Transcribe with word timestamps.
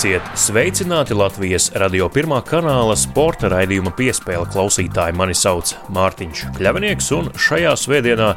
Esiet 0.00 0.28
sveicināti 0.32 1.12
Latvijas 1.12 1.66
radio 1.76 2.06
pirmā 2.08 2.38
kanāla 2.48 2.94
sporta 2.96 3.50
raidījuma 3.52 3.90
piespēle 3.92 4.46
klausītāji. 4.48 5.12
Mani 5.12 5.34
sauc 5.36 5.74
Mārtiņš 5.92 6.44
Kļavinieks, 6.56 7.10
un 7.18 7.26
šajā 7.36 7.74
svētdienā 7.76 8.30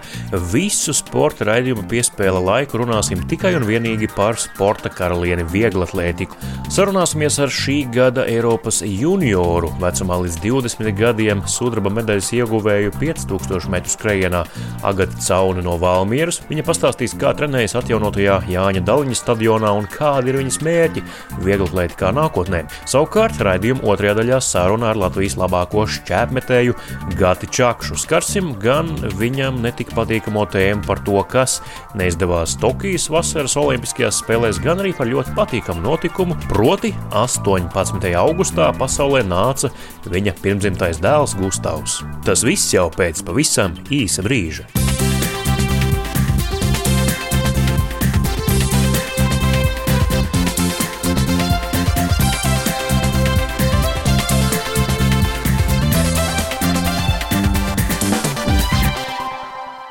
visu 0.52 0.92
sporta 0.92 1.48
raidījuma 1.48 1.86
piespēle 1.88 2.42
laiku 2.44 2.82
runāsim 2.82 3.22
tikai 3.32 3.54
un 3.56 3.64
vienīgi 3.64 4.10
par 4.12 4.36
sporta 4.44 4.92
karalieni 4.92 5.46
vieglatlētiku. 5.54 6.36
Sarunāsimies 6.68 7.40
ar 7.46 7.56
šī 7.56 7.78
gada 7.96 8.28
Eiropas 8.28 8.82
junioru 8.84 9.72
vecumā 9.80 10.20
līdz 10.26 10.42
20 10.44 10.92
gadiem 11.00 11.46
sudraba 11.48 11.94
medaļas 11.96 12.34
ieguvēju 12.42 12.92
5000 13.00 13.72
metru 13.72 13.96
skrejienā 13.96 14.44
Agata 14.84 15.16
Cauni 15.30 15.64
no 15.64 15.78
Valmieras. 15.80 16.42
Viņa 16.52 16.68
pastāstīs, 16.68 17.16
kā 17.16 17.32
trenējas 17.40 17.80
atjaunotajā 17.80 18.42
Jāņa 18.52 18.84
Daliņa 18.84 19.22
stadionā 19.22 19.72
un 19.80 19.88
kādi 19.96 20.34
ir 20.34 20.42
viņas 20.44 20.62
mērķi 20.68 21.08
vieglatlētikā 21.54 22.12
nākotnē. 22.16 22.64
Savukārt 22.90 23.40
raidījuma 23.44 23.86
otrajā 23.94 24.18
daļā 24.20 24.40
saruna 24.44 24.92
ar 24.92 25.00
Latvijas 25.00 25.38
labāko 25.40 25.86
šķēpmetēju 25.90 26.76
Gati 27.20 27.50
Čakšu. 27.54 27.98
Skarsim 28.02 28.54
gan 28.62 28.92
viņam 29.20 29.62
netik 29.64 29.94
patīkamo 29.96 30.46
tēmu 30.54 30.86
par 30.88 31.04
to, 31.06 31.20
kas 31.30 31.60
neizdevās 32.00 32.58
Tokijas 32.62 33.10
vasaras 33.14 33.58
Olimpiskajās 33.60 34.22
spēlēs, 34.24 34.62
gan 34.64 34.84
arī 34.84 34.94
par 34.98 35.10
ļoti 35.10 35.36
patīkamu 35.38 35.86
notikumu, 35.86 36.38
proti 36.50 36.94
18. 37.12 38.10
augustā 38.20 38.72
pasaulē 38.80 39.24
nāca 39.28 39.72
viņa 40.10 40.38
pirmdzimtais 40.42 41.02
dēls 41.04 41.38
Gustavs. 41.40 42.02
Tas 42.26 42.46
viss 42.48 42.74
jau 42.74 42.90
pēc 42.94 43.24
pavisam 43.28 43.78
īsa 43.94 44.26
brīža. 44.26 44.93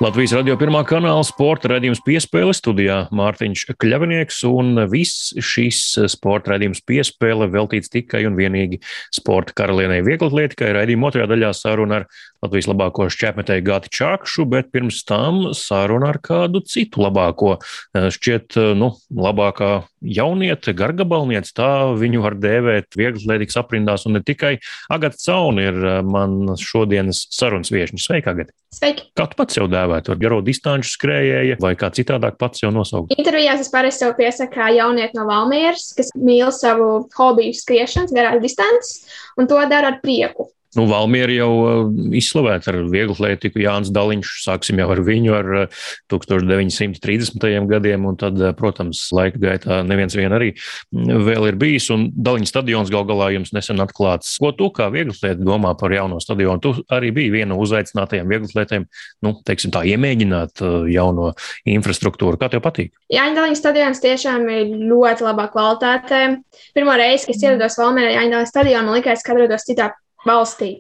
Latvijas 0.02 0.32
radio 0.34 0.56
pirmā 0.58 0.80
kanāla 0.82 1.22
sporta 1.22 1.68
raidījums 1.70 2.00
piespēle 2.02 2.50
studijā 2.58 2.96
Mārtiņš 3.14 3.60
Kļavinieks, 3.78 4.40
un 4.48 4.80
viss 4.90 5.28
šis 5.38 5.78
sporta 6.10 6.56
raidījums 6.56 6.80
piespēle 6.88 7.46
veltīts 7.52 7.92
tikai 7.92 8.24
un 8.26 8.34
vienīgi 8.34 8.80
sporta 9.14 9.54
karalienei 9.60 10.00
vieglatlētikai. 10.02 10.72
Raidījuma 10.74 11.12
otrajā 11.12 11.28
daļā 11.30 11.52
saruna 11.54 12.00
ar 12.00 12.08
Latvijas 12.42 12.66
labāko 12.66 13.04
šķēpmetēju 13.06 13.62
Gati 13.68 13.90
Čakšu, 13.94 14.48
bet 14.50 14.72
pirms 14.74 15.04
tam 15.06 15.52
saruna 15.54 16.08
ar 16.10 16.16
kādu 16.18 16.58
citu 16.66 17.04
labāko. 17.04 17.52
Šķiet, 17.94 18.56
nu, 18.74 18.88
labākā 19.14 19.84
jauniete, 20.02 20.74
gargabalniece, 20.74 21.52
tā 21.54 21.68
viņu 21.94 22.24
var 22.24 22.34
dēvēt 22.42 22.98
vieglatlētikas 22.98 23.60
aprindās, 23.62 24.08
un 24.10 24.18
ne 24.18 24.22
tikai 24.26 24.56
Agata 24.90 25.20
Cauna 25.22 25.68
ir 25.68 25.78
man 26.02 26.56
šodienas 26.58 27.28
sarunas 27.30 27.70
viešņa. 27.70 28.02
Sveika, 28.02 28.34
Agata! 28.34 28.50
Sveiki! 28.74 29.04
Kā 29.14 29.28
tu 29.30 29.38
pats 29.38 29.54
sev 29.54 29.68
dēvētu? 29.70 30.10
Ar 30.10 30.18
garo 30.18 30.40
distanču 30.42 30.90
skrējēju 30.96 31.60
vai 31.62 31.76
kā 31.78 31.92
citādāk 31.94 32.40
pats 32.40 32.64
sev 32.64 32.72
nosaukt? 32.74 33.14
Intervijās 33.14 33.62
es 33.62 33.70
parasti 33.70 34.02
sev 34.02 34.16
piesaku 34.18 34.56
kā 34.56 34.72
jaunieti 34.74 35.14
no 35.14 35.28
Valmieras, 35.28 35.92
kas 35.94 36.10
mīl 36.18 36.50
savu 36.56 37.04
hobiju 37.14 37.54
skriešanas, 37.54 38.16
garās 38.16 38.42
distances, 38.42 39.06
un 39.38 39.46
to 39.46 39.60
dara 39.70 39.92
ar 39.92 40.00
prieku. 40.02 40.48
Nu, 40.72 40.86
Valmiera 40.88 41.34
jau 41.34 41.50
uh, 41.52 41.90
izslavēta 42.16 42.70
ar 42.72 42.78
vieglu 42.88 43.12
atlētiku. 43.12 43.60
Jānis 43.60 43.90
Daliņš, 43.92 44.30
sāksim 44.46 44.78
jau 44.80 44.86
ar 44.94 45.02
viņu 45.04 45.34
ar 45.36 45.50
1930. 46.12 47.36
Uh, 47.36 47.66
gadiem, 47.68 48.06
un 48.08 48.16
tad, 48.16 48.38
uh, 48.40 48.54
protams, 48.56 49.02
laika 49.12 49.40
gaitā 49.42 49.82
neviens 49.84 50.16
vien 50.16 50.32
arī 50.32 50.54
mm, 50.54 51.26
vēl 51.28 51.50
ir 51.50 51.58
bijis, 51.60 51.90
un 51.92 52.06
Daliņa 52.16 52.48
stadions 52.48 52.92
gal 52.92 53.04
galā 53.08 53.28
jums 53.34 53.52
nesen 53.52 53.84
atklāts. 53.84 54.32
Ko 54.40 54.54
tu 54.56 54.70
kā 54.72 54.88
vieglu 54.94 55.12
atlēti 55.12 55.44
domā 55.44 55.74
par 55.76 55.92
jauno 55.92 56.22
stadionu? 56.24 56.62
Tu 56.64 56.72
arī 56.88 57.12
biji 57.12 57.34
viena 57.36 57.52
no 57.52 57.60
uzaicinātajiem 57.60 58.32
vieglu 58.32 58.48
atlētiem, 58.48 58.88
nu, 59.26 59.34
teiksim 59.44 59.74
tā, 59.74 59.84
iemēģināt 59.92 60.64
jauno 60.88 61.34
infrastruktūru. 61.68 62.40
Kā 62.40 62.48
tev 62.52 62.64
patīk? 62.64 62.94
Jāņa 63.12 63.42
Daliņa 63.42 63.60
stadions 63.60 64.00
tiešām 64.00 64.48
ir 64.48 64.72
ļoti 64.88 65.28
labā 65.28 65.50
kvalitātē. 65.52 66.22
Pirmo 66.72 66.96
reizi, 66.96 67.28
kad 67.28 67.44
ierados 67.50 67.76
Valmierā 67.82 68.14
Jāņa 68.16 68.38
Daliņa 68.38 68.52
stadionā, 68.54 68.86
man 68.88 68.96
likās, 68.96 69.26
ka 69.26 69.36
atrodos 69.36 69.68
citā 69.68 69.92
valstī. 70.28 70.72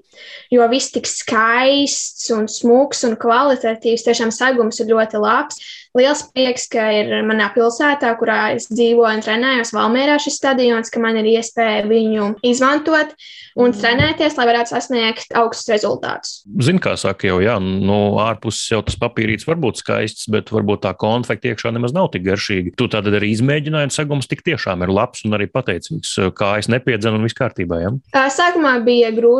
Jo 0.52 0.66
viss 0.70 0.92
tik 0.94 1.08
skaists 1.08 2.30
un 2.34 2.48
smūgs 2.50 3.02
un 3.08 3.16
kvalitatīvs, 3.20 4.06
tiešām 4.06 4.32
sagums 4.34 4.80
ir 4.82 4.92
ļoti 4.92 5.22
labs. 5.22 5.60
Liels 5.96 6.22
prieks, 6.32 6.70
ka 6.72 6.86
ir 6.96 7.10
manā 7.28 7.50
pilsētā, 7.52 8.14
kurā 8.16 8.54
es 8.56 8.70
dzīvoju 8.70 9.18
un 9.18 9.24
trenējos, 9.24 9.74
Valmērā 9.76 10.16
šis 10.22 10.38
stadions, 10.40 10.88
ka 10.88 11.02
man 11.02 11.18
ir 11.20 11.28
iespēja 11.34 11.82
viņu 11.84 12.30
izmantot 12.48 13.12
un 13.60 13.68
mm. 13.68 13.76
trenēties, 13.76 14.38
lai 14.38 14.46
varētu 14.48 14.72
sasniegt 14.72 15.34
augstus 15.36 15.68
rezultātus. 15.74 16.30
Zini, 16.64 16.80
kā 16.80 16.94
saka, 16.96 17.28
jau 17.28 17.42
jā, 17.44 17.58
nu, 17.60 17.98
ārpus 18.24 18.62
jau 18.70 18.80
tas 18.86 18.96
papīrīts 19.00 19.44
var 19.44 19.60
būt 19.60 19.82
skaists, 19.82 20.30
bet 20.32 20.48
varbūt 20.54 20.86
tā 20.86 20.94
konfekta 20.96 21.52
iekšā 21.52 21.74
nemaz 21.76 21.92
nav 21.92 22.08
tik 22.14 22.24
garšīga. 22.24 22.72
Tu 22.80 22.88
tātad 22.88 23.18
arī 23.18 23.34
izmēģināji, 23.34 23.90
un 23.90 23.92
sagums 23.92 24.30
tik 24.32 24.40
tiešām 24.48 24.86
ir 24.86 24.94
labs 24.96 25.26
un 25.28 25.36
arī 25.36 25.50
pateicīgs, 25.52 26.14
kā 26.38 26.54
es 26.62 26.72
nepiedzenu 26.72 27.20
un 27.20 27.28
viss 27.28 27.36
kārtībā. 27.36 27.82
Ja? 27.84 27.92
Sākumā 28.32 28.78
bija 28.88 29.12
grūti 29.12 29.31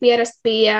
pierast 0.00 0.38
pie 0.44 0.72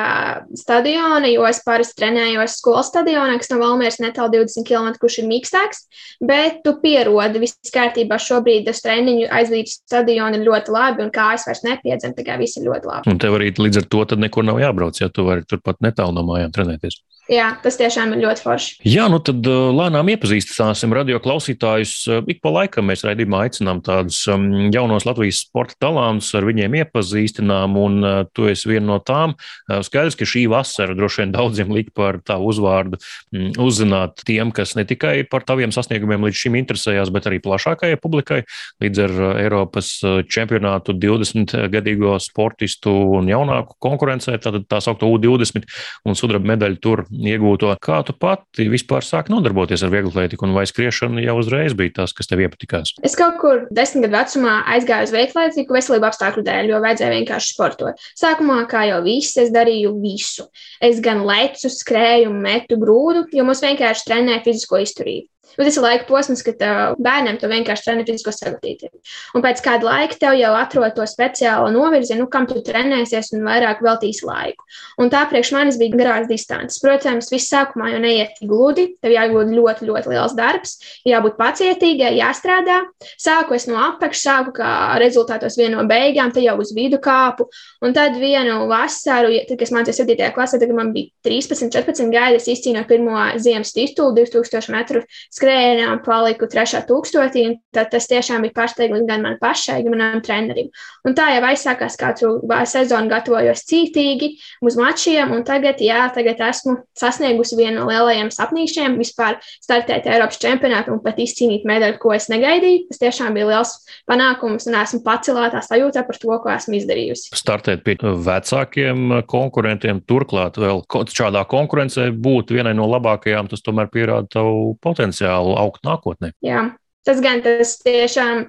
stadiona, 0.58 1.28
jo 1.30 1.44
es 1.48 1.62
parasti 1.64 2.00
trenējos 2.00 2.58
skolas 2.60 2.90
stadionā, 2.92 3.36
kas 3.40 3.52
no 3.52 3.60
Valmēras 3.62 4.00
netālu 4.02 4.42
20 4.42 4.66
km 4.68 4.92
kurš 5.02 5.20
ir 5.22 5.28
mīkstāks, 5.30 5.86
bet 6.22 6.62
tu 6.66 6.76
pierodi, 6.82 7.42
viss 7.42 7.74
kārtībā. 7.74 8.18
Šobrīd 8.22 8.68
uz 8.70 8.82
treniņu 8.84 9.30
aizvītas 9.32 9.80
stadionu 9.82 10.40
ir 10.40 10.46
ļoti 10.48 10.74
labi, 10.74 11.06
un 11.06 11.14
kājas 11.14 11.46
vairs 11.48 11.64
nepiedzem, 11.66 12.16
tā 12.16 12.26
kā 12.26 12.38
viss 12.40 12.60
ir 12.60 12.68
ļoti 12.68 12.90
labi. 12.90 13.12
Un 13.12 13.22
tev 13.22 13.38
arī 13.38 13.52
līdz 13.56 13.82
ar 13.82 13.88
to 13.92 14.20
nekur 14.20 14.46
nav 14.46 14.60
jābrauc, 14.62 15.00
ja 15.00 15.10
tu 15.12 15.26
vari 15.26 15.46
turpat 15.48 15.82
netālu 15.84 16.16
no 16.16 16.26
mājām 16.28 16.54
trenēties. 16.54 17.00
Jā, 17.30 17.52
tas 17.62 17.76
tiešām 17.78 18.16
ir 18.16 18.24
ļoti 18.24 18.42
forši. 18.42 18.72
Jā, 18.90 19.04
nu 19.06 19.20
tad 19.22 19.46
uh, 19.46 19.68
lēnām 19.70 20.08
iepazīstināsim 20.10 20.90
radio 20.90 21.20
klausītājus. 21.22 21.92
Uh, 22.10 22.24
ik 22.26 22.40
pa 22.42 22.50
laikam 22.50 22.88
mēs 22.90 23.04
raidījumā 23.06 23.44
aicinām 23.46 23.78
tādus 23.86 24.24
um, 24.32 24.48
jaunos 24.74 25.06
Latvijas 25.06 25.44
sporta 25.44 25.76
talantus, 25.84 26.32
ar 26.34 26.42
viņiem 26.48 26.74
iepazīstinām, 26.80 27.76
un 27.78 28.00
uh, 28.02 28.16
tu 28.34 28.48
esi 28.50 28.72
viena 28.72 28.88
no 28.88 28.96
tām. 28.98 29.36
Skaidrs, 29.70 30.16
ka 30.18 30.26
šī 30.26 30.48
vasara 30.50 30.96
droši 30.98 31.22
vien 31.22 31.34
daudziem 31.36 31.70
lika 31.70 31.94
par 31.94 32.18
tavu 32.26 32.50
uzvārdu 32.50 32.98
mm, 32.98 33.54
uzzināt 33.62 34.24
tiem, 34.26 34.50
kas 34.50 34.74
ne 34.74 34.82
tikai 34.88 35.20
par 35.30 35.46
taviem 35.46 35.70
sasniegumiem 35.70 36.26
līdz 36.26 36.42
šim 36.42 36.58
interesējās, 36.58 37.14
bet 37.14 37.30
arī 37.30 37.38
plašākajai 37.46 38.00
publikai. 38.02 38.40
Līdz 38.82 39.04
ar 39.06 39.16
Eiropas 39.44 39.92
čempionātu 40.26 40.98
20-gadīgo 40.98 42.18
sportistu 42.22 42.90
un 43.20 43.30
jaunāku 43.30 43.78
konkurencē, 43.78 44.34
tātad 44.42 44.66
tā 44.66 44.82
saukto 44.82 45.06
U20 45.14 45.70
un 46.10 46.18
sudraba 46.18 46.56
medaļu 46.56 46.82
tur 46.82 47.06
iegūto. 47.12 47.72
Kā 47.82 48.00
tu 48.06 48.14
pati 48.16 48.68
vispār 48.72 49.04
sāki 49.06 49.32
nodarboties 49.34 49.84
ar 49.84 49.92
vieglatlētiku, 49.92 50.46
un 50.46 50.56
vai 50.56 50.64
skriešana 50.68 51.24
jau 51.24 51.36
uzreiz 51.40 51.76
bija 51.78 51.98
tas, 52.00 52.14
kas 52.16 52.30
tev 52.30 52.42
iepatikās? 52.44 52.94
Es 53.04 53.16
kaut 53.18 53.38
kur 53.42 53.66
desmit 53.74 54.06
gadu 54.06 54.16
vecumā 54.18 54.58
aizgāju 54.76 55.08
uz 55.08 55.14
vieglatlētiku 55.16 55.76
veselību 55.76 56.08
apstākļu 56.08 56.46
dēļ, 56.48 56.72
jo 56.72 56.80
vajadzēja 56.84 57.16
vienkārši 57.18 57.52
sportot. 57.54 58.06
Sākumā, 58.18 58.62
kā 58.70 58.86
jau 58.90 59.02
viss, 59.04 59.36
es 59.40 59.52
darīju 59.54 59.94
visu. 60.02 60.48
Es 60.82 61.02
gan 61.04 61.24
lecu, 61.28 61.70
skrēju, 61.72 62.32
metu 62.32 62.80
grūdu, 62.80 63.26
jo 63.36 63.46
mums 63.46 63.62
vienkārši 63.64 64.08
trenēja 64.08 64.44
fizisko 64.46 64.82
izturību. 64.82 65.28
Nu, 65.58 65.64
tas 65.66 65.76
ir 65.76 65.84
laika 65.84 66.06
posms, 66.08 66.43
kad 66.46 66.60
bērnam 67.02 67.37
tu 67.40 67.49
vienkārši 67.50 67.87
trenē 67.87 68.04
fizisko 68.08 68.32
sagatavotību. 68.34 69.00
Un 69.37 69.44
pēc 69.44 69.60
kāda 69.64 69.88
laika 69.88 70.16
tev 70.20 70.37
jau 70.38 70.52
atrod 70.56 70.94
to 70.96 71.04
speciālo 71.08 71.69
novirzi, 71.75 72.16
nu, 72.19 72.28
kam 72.32 72.46
tu 72.49 72.62
trenēsies 72.64 73.32
un 73.37 73.44
vairāk 73.46 73.82
veltīsi 73.84 74.25
laiku. 74.28 74.64
Un 75.02 75.12
tā 75.12 75.25
priekš 75.31 75.52
manis 75.56 75.78
bija 75.81 75.99
garās 75.99 76.28
distances. 76.31 76.81
Protams, 76.82 77.31
viss 77.32 77.52
sākumā 77.52 77.93
jau 77.93 78.00
neiet 78.02 78.40
gludi, 78.49 78.88
tev 79.04 79.14
jābūt 79.14 79.52
ļoti, 79.52 79.88
ļoti 79.90 80.12
liels 80.12 80.37
darbs, 80.38 80.78
jābūt 81.08 81.37
pacietīgai, 81.40 82.14
jāstrādā. 82.19 82.81
Sāku 83.20 83.56
es 83.58 83.69
no 83.69 83.76
apakšas, 83.81 84.22
sāku 84.22 84.56
kā 84.56 84.72
rezultātos 85.02 85.58
vienu 85.60 85.81
no 85.81 85.87
beigām, 85.88 86.32
te 86.32 86.44
jau 86.44 86.56
uz 86.62 86.72
vidu 86.76 87.00
kāpu. 87.02 87.49
Un 87.84 87.94
tad 87.96 88.16
vienu 88.20 88.66
vasaru, 88.70 89.34
tad, 89.49 89.56
kad 89.58 89.66
es 89.66 89.75
mācījos 89.75 90.02
7. 90.04 90.31
klasē, 90.37 90.60
tad 90.62 90.72
man 90.76 90.93
bija 90.94 91.12
13, 91.26 91.69
14 91.72 92.12
gadi, 92.14 92.40
es 92.40 92.49
izcīnīju 92.52 92.88
pirmo 92.88 93.19
ziemas 93.43 93.75
titulu 93.76 94.14
2000 94.16 94.72
metru 94.72 95.02
skrējienā 95.42 95.96
paliku 96.06 96.46
trešā 96.50 96.84
tūkstotī, 96.86 97.44
tad 97.74 97.90
tas 97.92 98.06
tiešām 98.10 98.44
bija 98.46 98.54
pārsteigums 98.60 99.06
gan 99.08 99.24
man 99.24 99.38
pašai, 99.42 99.80
gan 99.82 99.96
manam 99.96 100.22
trenerim. 100.22 100.70
Un 101.06 101.16
tā 101.18 101.28
jau 101.34 101.42
aizsākās 101.48 101.98
katru 101.98 102.36
sezonu 102.68 103.10
gatavojos 103.10 103.64
cītīgi 103.66 104.32
uz 104.62 104.78
mačiem, 104.78 105.32
un 105.34 105.42
tagad, 105.46 105.82
jā, 105.82 106.04
tagad 106.14 106.40
esmu 106.46 106.78
sasniegusi 106.98 107.58
vienu 107.58 107.80
no 107.80 107.88
lielajiem 107.90 108.30
sapnīšiem 108.34 108.94
vispār 109.00 109.40
startēt 109.64 110.06
Eiropas 110.10 110.38
čempionātu 110.42 110.94
un 110.94 111.02
pat 111.02 111.18
izcīnīt 111.22 111.66
medaļu, 111.68 111.98
ko 112.02 112.14
es 112.14 112.28
negaidīju. 112.30 112.86
Tas 112.92 113.02
tiešām 113.02 113.34
bija 113.34 113.48
liels 113.50 113.74
panākums, 114.10 114.68
un 114.70 114.78
esmu 114.78 115.02
pacelātā 115.06 115.62
sajūtā 115.64 116.04
par 116.06 116.20
to, 116.22 116.38
ko 116.44 116.52
esmu 116.54 116.78
izdarījusi. 116.78 117.32
Startēt 117.38 117.82
pie 117.86 117.96
vecākiem 118.02 119.18
konkurentiem, 119.30 120.02
turklāt 120.06 120.60
vēl 120.60 120.84
šādā 121.10 121.44
konkurencē 121.50 122.10
būt 122.14 122.54
vienai 122.54 122.74
no 122.78 122.86
labākajām, 122.90 123.50
tas 123.50 123.64
tomēr 123.64 123.90
pierāda 123.92 124.30
tavu 124.38 124.76
potenciālu 124.82 125.21
potenciālu 125.22 125.58
augt 125.58 125.84
nākotnē. 125.86 126.32
Jā. 126.42 126.72
Tas 127.02 127.19
gan 127.19 127.40
tas 127.42 127.80
tiešām 127.82 128.44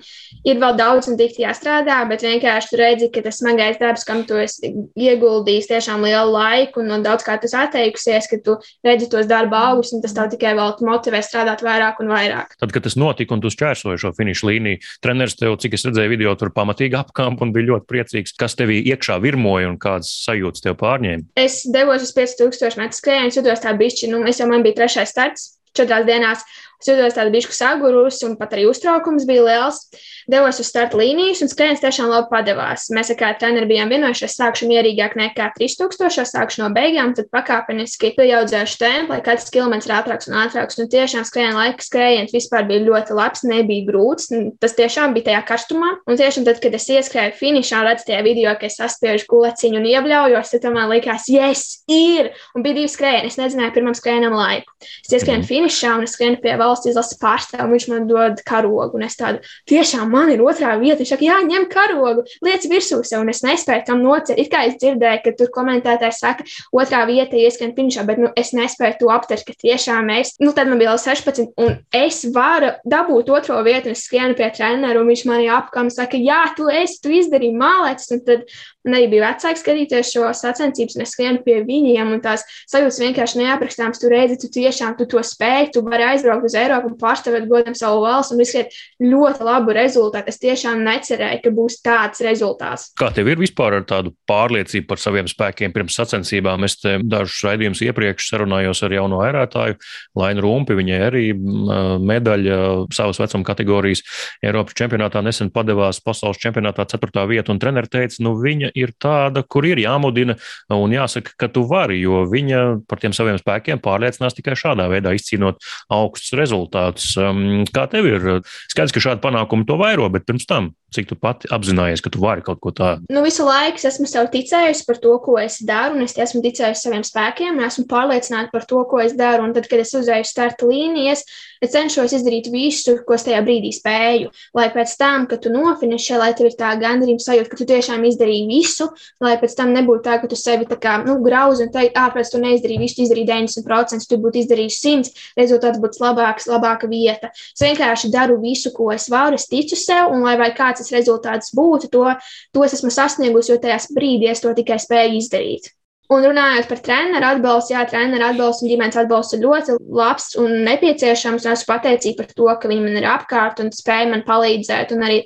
ir 0.46 0.60
vēl 0.62 0.76
daudz 0.78 1.08
un 1.10 1.16
tik 1.18 1.40
jāstrādā, 1.42 1.96
bet 2.06 2.22
vienkārši 2.22 2.70
tu 2.70 2.78
redzi, 2.78 3.08
ka 3.10 3.24
tas 3.26 3.40
smagais 3.42 3.80
darbs, 3.82 4.04
kam 4.06 4.20
tu 4.30 4.38
esi 4.38 4.70
ieguldījis 4.94 5.72
tiešām 5.72 6.04
lielu 6.06 6.30
laiku 6.30 6.84
un 6.84 6.92
no 6.92 7.00
daudz 7.02 7.26
kā 7.26 7.40
tu 7.42 7.50
atteikusies, 7.50 8.28
ka 8.30 8.38
tu 8.46 8.60
redzi 8.86 9.08
tos 9.10 9.26
darba 9.26 9.72
augus 9.72 9.90
un 9.98 10.04
tas 10.06 10.14
tev 10.14 10.30
tikai 10.36 10.52
vēl 10.60 10.76
motivē 10.86 11.24
strādāt 11.26 11.64
vairāk 11.66 12.04
un 12.06 12.14
vairāk. 12.14 12.54
Tad, 12.62 12.76
kad 12.76 12.86
tas 12.86 12.94
notika 12.94 13.34
un 13.34 13.42
tu 13.42 13.50
šķērsoji 13.50 14.04
šo 14.06 14.14
finišu 14.20 14.52
līniju, 14.52 14.84
treneris 15.02 15.34
tev, 15.42 15.58
cik 15.58 15.74
es 15.74 15.88
redzēju 15.90 16.14
video, 16.14 16.36
tur 16.38 16.54
pamatīgi 16.54 17.02
apkamp 17.02 17.42
un 17.42 17.56
bija 17.58 17.72
ļoti 17.72 17.90
priecīgs. 17.90 18.38
Kas 18.38 18.54
tevī 18.60 18.84
iekšā 18.94 19.18
virmoja 19.26 19.74
un 19.74 19.82
kādas 19.82 20.14
sajūtas 20.28 20.62
tev 20.68 20.78
pārņēma? 20.78 21.32
Es 21.42 21.64
devos 21.74 22.06
uz 22.06 22.14
5000 22.14 22.78
metru 22.86 23.02
skrējienu, 23.02 23.34
jutos 23.42 23.66
tā 23.66 23.74
bišķi, 23.82 24.14
nu, 24.14 24.22
es 24.30 24.46
jau 24.46 24.52
man 24.54 24.62
bija 24.62 24.84
trešais 24.84 25.10
starts 25.10 25.50
Čo 25.74 25.90
teraz 25.90 26.06
DNAs 26.06 26.42
Es 26.84 26.90
jutos 26.92 27.16
tādu 27.16 27.32
bišku 27.32 27.56
sagurus, 27.56 28.18
un 28.28 28.34
pat 28.36 28.52
arī 28.58 28.66
uztraukums 28.68 29.24
bija 29.24 29.46
liels. 29.46 29.86
Devos 30.28 30.60
uz 30.60 30.68
starta 30.68 30.96
līnijas, 31.00 31.42
un 31.44 31.50
skrējiens 31.52 31.82
tiešām 31.84 32.10
labi 32.12 32.30
padevās. 32.32 32.90
Mēs 32.96 33.10
ar 33.12 33.18
kādu 33.20 33.40
treneru 33.42 33.68
bijām 33.68 33.92
vienojušies, 33.92 34.36
sākšu 34.36 34.68
mierīgāk 34.70 35.16
nekā 35.20 35.50
3000, 35.58 36.28
sākšu 36.28 36.62
no 36.62 36.70
beigām, 36.76 37.14
tad 37.16 37.28
pakāpeniski 37.32 38.14
pieaudzēšu 38.18 38.80
tempu, 38.80 39.12
lai 39.12 39.20
katrs 39.24 39.52
kilometrs 39.52 39.88
ir 39.88 39.96
ātrāks 39.96 40.30
un 40.30 40.38
ātrāks. 40.42 40.80
Un 40.80 40.90
tiešām 40.92 41.28
skrējiena 41.28 41.58
laika 41.58 41.88
skrējiens 41.88 42.36
vispār 42.36 42.68
bija 42.68 42.84
ļoti 42.86 43.18
labs, 43.20 43.44
nebija 43.48 43.88
grūts. 43.88 44.32
Tas 44.64 44.76
tiešām 44.80 45.16
bija 45.16 45.30
tajā 45.32 45.42
karstumā. 45.52 45.94
Un 46.08 46.20
tiešām 46.20 46.48
tad, 46.48 46.60
kad 46.64 46.76
es 46.76 46.88
ieskrēju 46.92 47.36
finišā, 47.40 47.84
redzu 47.88 48.08
tajā 48.12 48.22
video, 48.28 48.56
ka 48.60 48.68
es 48.68 48.80
saspiežu 48.80 49.28
guleciņu 49.32 49.80
un 49.80 49.90
iebļaujos, 49.92 50.56
tad 50.56 50.70
man 50.72 50.92
likās, 50.92 51.28
yes, 51.32 51.66
ir! 51.92 52.32
Un 52.56 52.64
bija 52.64 52.80
divi 52.82 52.92
skrējieni. 52.92 53.32
Es 53.32 53.40
nezināju 53.40 53.76
pirmam 53.76 53.96
skrējienam 53.96 54.36
laiku. 54.40 54.72
Es 55.04 55.12
ieskrēju 55.16 55.48
finišā 55.52 55.98
un 56.00 56.08
es 56.08 56.16
skrienu 56.16 56.40
pie 56.44 56.56
valsts 56.60 56.73
izlases 56.90 57.20
pārstāvja, 57.22 57.66
un 57.68 57.74
viņš 57.76 57.88
man 57.92 58.08
dod 58.10 58.42
karogu. 58.48 58.98
Un 58.98 59.06
es 59.08 59.18
tādu 59.20 59.42
tiešām 59.70 60.12
man 60.14 60.32
ir 60.34 60.44
otrā 60.44 60.74
vieta. 60.82 61.02
Viņš 61.02 61.14
saka, 61.14 61.28
jā, 61.28 61.40
ņem 61.48 61.68
karogu, 61.72 62.26
liec 62.46 62.68
virsū 62.70 63.02
sev, 63.06 63.24
un 63.24 63.32
es 63.34 63.44
nespēju 63.46 63.86
tam 63.90 64.04
nocelt. 64.04 64.40
It 64.40 64.52
kā 64.54 64.66
es 64.68 64.78
dzirdēju, 64.82 65.22
ka 65.26 65.36
tur 65.40 65.52
komentētājs 65.54 66.22
saka, 66.24 66.48
otrā 66.76 67.04
vieta 67.10 67.38
ieskan 67.40 67.74
finišā, 67.78 68.06
bet 68.08 68.22
nu, 68.22 68.32
es 68.40 68.54
nespēju 68.56 69.00
to 69.02 69.12
aptvert, 69.14 69.46
ka 69.48 69.56
tiešām 69.66 70.12
es, 70.18 70.36
nu, 70.44 70.54
tad 70.56 70.72
man 70.72 70.82
bija 70.82 70.94
vēl 70.94 71.02
16, 71.06 71.54
un 71.64 71.78
es 71.96 72.24
varu 72.34 72.74
dabūt 72.90 73.32
otro 73.34 73.60
vietu, 73.66 73.92
un 73.92 73.98
es 73.98 74.06
skrienu 74.08 74.38
pie 74.40 74.50
treneru, 74.56 75.04
un 75.04 75.12
viņš 75.12 75.26
man 75.30 75.46
apkam 75.58 75.92
saka, 75.94 76.20
jā, 76.20 76.44
tu 76.58 76.70
esi, 76.72 77.00
tu 77.04 77.14
izdarīji 77.14 77.58
mālēcis, 77.60 78.14
un 78.16 78.24
tad 78.28 78.48
Un 78.84 78.98
arī 78.98 79.08
bija 79.14 79.30
vecāki 79.30 79.62
skatīties 79.62 80.12
šo 80.12 80.28
sacensības, 80.36 80.98
un 80.98 81.06
es 81.06 81.14
skrienu 81.16 81.40
pie 81.46 81.62
viņiem, 81.64 82.10
un 82.16 82.22
tās 82.24 82.44
sajūtas 82.72 83.00
vienkārši 83.00 83.40
neaprakstāmas. 83.40 84.02
Tu 84.02 84.12
redzi, 84.12 84.40
tu 84.42 84.50
tiešām 84.52 84.98
tu 85.00 85.08
to 85.08 85.24
spēj, 85.24 85.70
tu 85.76 85.84
vari 85.86 86.04
aizbraukt 86.10 86.50
uz 86.50 86.58
Eiropu 86.60 86.92
un 86.92 86.98
pārstāvēt 87.00 87.48
godam 87.48 87.78
savu 87.80 88.02
valsts 88.04 88.36
un 88.36 88.44
izskriet 88.44 88.76
ļoti 89.00 89.48
labu 89.48 89.76
rezultātu. 89.78 90.34
Es 90.34 90.42
tiešām 90.42 90.84
necerēju, 90.84 91.40
ka 91.46 91.54
būs 91.56 91.80
tāds 91.86 92.24
rezultāts. 92.26 92.90
Kā 93.00 93.08
tev 93.16 93.32
ir 93.32 93.40
vispār 93.40 93.80
ar 93.80 93.88
tādu 93.88 94.12
pārliecību 94.30 94.90
par 94.90 95.00
saviem 95.00 95.32
spēkiem 95.32 95.72
pirms 95.76 95.96
sacensībām? 96.02 96.68
Es 96.68 96.76
dažus 96.84 97.40
raidījumus 97.48 97.84
iepriekš 97.88 98.28
sarunājos 98.34 98.84
ar 98.84 98.98
jauno 99.00 99.24
airētāju, 99.24 99.80
Lainu 100.20 100.44
Rumpi. 100.44 100.76
Viņai 100.82 101.00
arī 101.08 101.24
medaļa 101.34 102.60
savas 102.92 103.22
vecuma 103.24 103.48
kategorijas 103.48 104.04
Eiropas 104.44 104.76
čempionātā 104.76 105.24
nesen 105.24 105.54
padevās 105.56 106.04
pasaules 106.04 106.42
čempionātā 106.44 106.84
4. 106.92 107.26
vietu, 107.32 107.56
un 107.56 107.64
treneris 107.64 107.94
teica, 107.94 108.20
nu 108.26 108.36
viņa 108.42 108.73
ir 108.80 108.94
tāda, 109.02 109.44
kur 109.48 109.68
ir 109.68 109.82
jāmudina 109.84 110.38
un 110.74 110.94
jāsaka, 110.94 111.36
ka 111.40 111.50
tu 111.54 111.66
vari, 111.70 112.00
jo 112.04 112.24
viņa 112.30 112.64
par 112.90 113.02
tiem 113.02 113.16
saviem 113.16 113.40
spēkiem 113.42 113.82
pārliecinās 113.84 114.38
tikai 114.38 114.58
šādā 114.60 114.90
veidā 114.92 115.16
izcīnot 115.18 115.64
augstus 115.94 116.38
rezultātus. 116.40 117.14
Um, 117.20 117.64
kā 117.74 117.88
tev 117.92 118.10
ir? 118.10 118.32
Skaidrs, 118.72 118.96
ka 118.96 119.04
šādi 119.04 119.24
panākumi 119.24 119.68
to 119.70 119.80
vairo, 119.80 120.10
bet 120.14 120.28
pirms 120.30 120.48
tam 120.50 120.74
cik 120.94 121.10
tu 121.10 121.18
pati 121.20 121.50
apzinājies, 121.54 122.04
ka 122.04 122.12
tu 122.14 122.22
vari 122.24 122.44
kaut 122.46 122.62
ko 122.64 122.74
tādu? 122.76 123.08
Nu, 123.12 123.24
visu 123.26 123.46
laiku 123.48 123.82
es 123.82 123.88
esmu 123.90 124.08
sev 124.10 124.30
ticējusi 124.34 124.86
par 124.88 125.00
to, 125.04 125.16
ko 125.24 125.38
es 125.42 125.60
daru, 125.66 125.98
un 125.98 126.06
es 126.06 126.16
esmu 126.20 126.44
ticējusi 126.46 126.88
saviem 126.88 127.06
spēkiem, 127.08 127.58
un 127.58 127.68
esmu 127.68 127.88
pārliecināta 127.90 128.54
par 128.54 128.68
to, 128.70 128.84
ko 128.90 129.02
es 129.04 129.16
daru. 129.18 129.48
Un 129.48 129.56
tad, 129.56 129.68
kad 129.72 129.82
es 129.84 129.94
uzēju 129.98 130.28
starta 130.28 130.70
līnijas, 130.70 131.26
es 131.64 131.74
cenšos 131.74 132.14
izdarīt 132.18 132.50
visu, 132.54 132.98
ko 133.08 133.18
es 133.18 133.26
tajā 133.26 133.42
brīdī 133.46 133.72
spēju. 133.76 134.32
Lai 134.58 134.68
pēc 134.74 134.96
tam, 135.00 135.28
kad 135.32 135.44
tu 135.44 135.52
nofinišē, 135.54 136.20
lai 136.22 136.32
tev 136.38 136.52
ir 136.52 136.58
tā 136.60 136.74
gandarījuma 136.82 137.24
sajūta, 137.24 137.52
ka 137.52 137.60
tu 137.60 137.68
tiešām 137.70 138.06
izdarīji 138.10 138.48
visu, 138.50 138.90
lai 139.24 139.36
pēc 139.42 139.58
tam 139.58 139.74
nebūtu 139.76 140.06
tā, 140.06 140.20
ka 140.22 140.30
tu 140.32 140.40
sevi 140.40 140.68
tā 140.70 140.78
kā 140.82 141.00
nu, 141.06 141.18
grauzi 141.26 141.68
un 141.68 141.74
teikt, 141.74 141.98
ārpēc 142.00 142.34
tu 142.34 142.42
neizdarīji 142.44 142.84
visu, 142.84 143.00
tu 143.00 143.08
izdarīji 143.08 143.30
90%, 143.32 144.10
tu 144.10 144.20
būtu 144.22 144.44
izdarījis 144.44 144.80
100, 144.84 145.14
rezultāts 145.40 145.82
būtu 145.84 146.04
labāks, 146.04 146.50
labāka 146.52 146.90
vieta. 146.92 147.32
Es 147.34 147.64
vienkārši 147.64 148.12
daru 148.14 148.40
visu, 148.44 148.74
ko 148.76 148.92
es 148.94 149.08
varu, 149.12 149.40
es 149.40 149.48
ticu 149.50 149.80
sev, 149.80 150.12
un 150.14 150.26
lai 150.28 150.52
kāds 150.54 150.83
tas 150.84 150.94
rezultāts 150.96 151.54
būtu, 151.58 151.90
to, 151.94 152.10
to 152.54 152.68
es 152.68 152.76
esmu 152.78 152.92
sasniegusi, 152.94 153.54
jo 153.54 153.62
tajā 153.64 153.80
brīdī 153.96 154.30
es 154.32 154.44
to 154.44 154.54
tikai 154.58 154.78
spēju 154.84 155.18
izdarīt. 155.22 155.72
Un 156.12 156.26
runājot 156.28 156.68
par 156.70 156.82
treneru 156.84 157.26
atbalstu, 157.26 157.74
jā, 157.74 157.84
treneru 157.90 158.28
atbalsts 158.28 158.62
un 158.66 158.70
ģimenes 158.70 158.98
atbalsts 159.00 159.38
ir 159.38 159.46
ļoti 159.46 159.78
labs 159.98 160.34
un 160.42 160.58
nepieciešams. 160.68 161.46
Es 161.48 161.62
esmu 161.62 161.70
pateicīga 161.72 162.20
par 162.20 162.34
to, 162.36 162.50
ka 162.60 162.70
viņi 162.70 162.84
man 162.84 163.00
ir 163.00 163.08
apkārt 163.10 163.64
un 163.64 163.72
spēj 163.74 164.10
man 164.12 164.26
palīdzēt 164.28 164.92
un 164.94 165.08
arī 165.08 165.22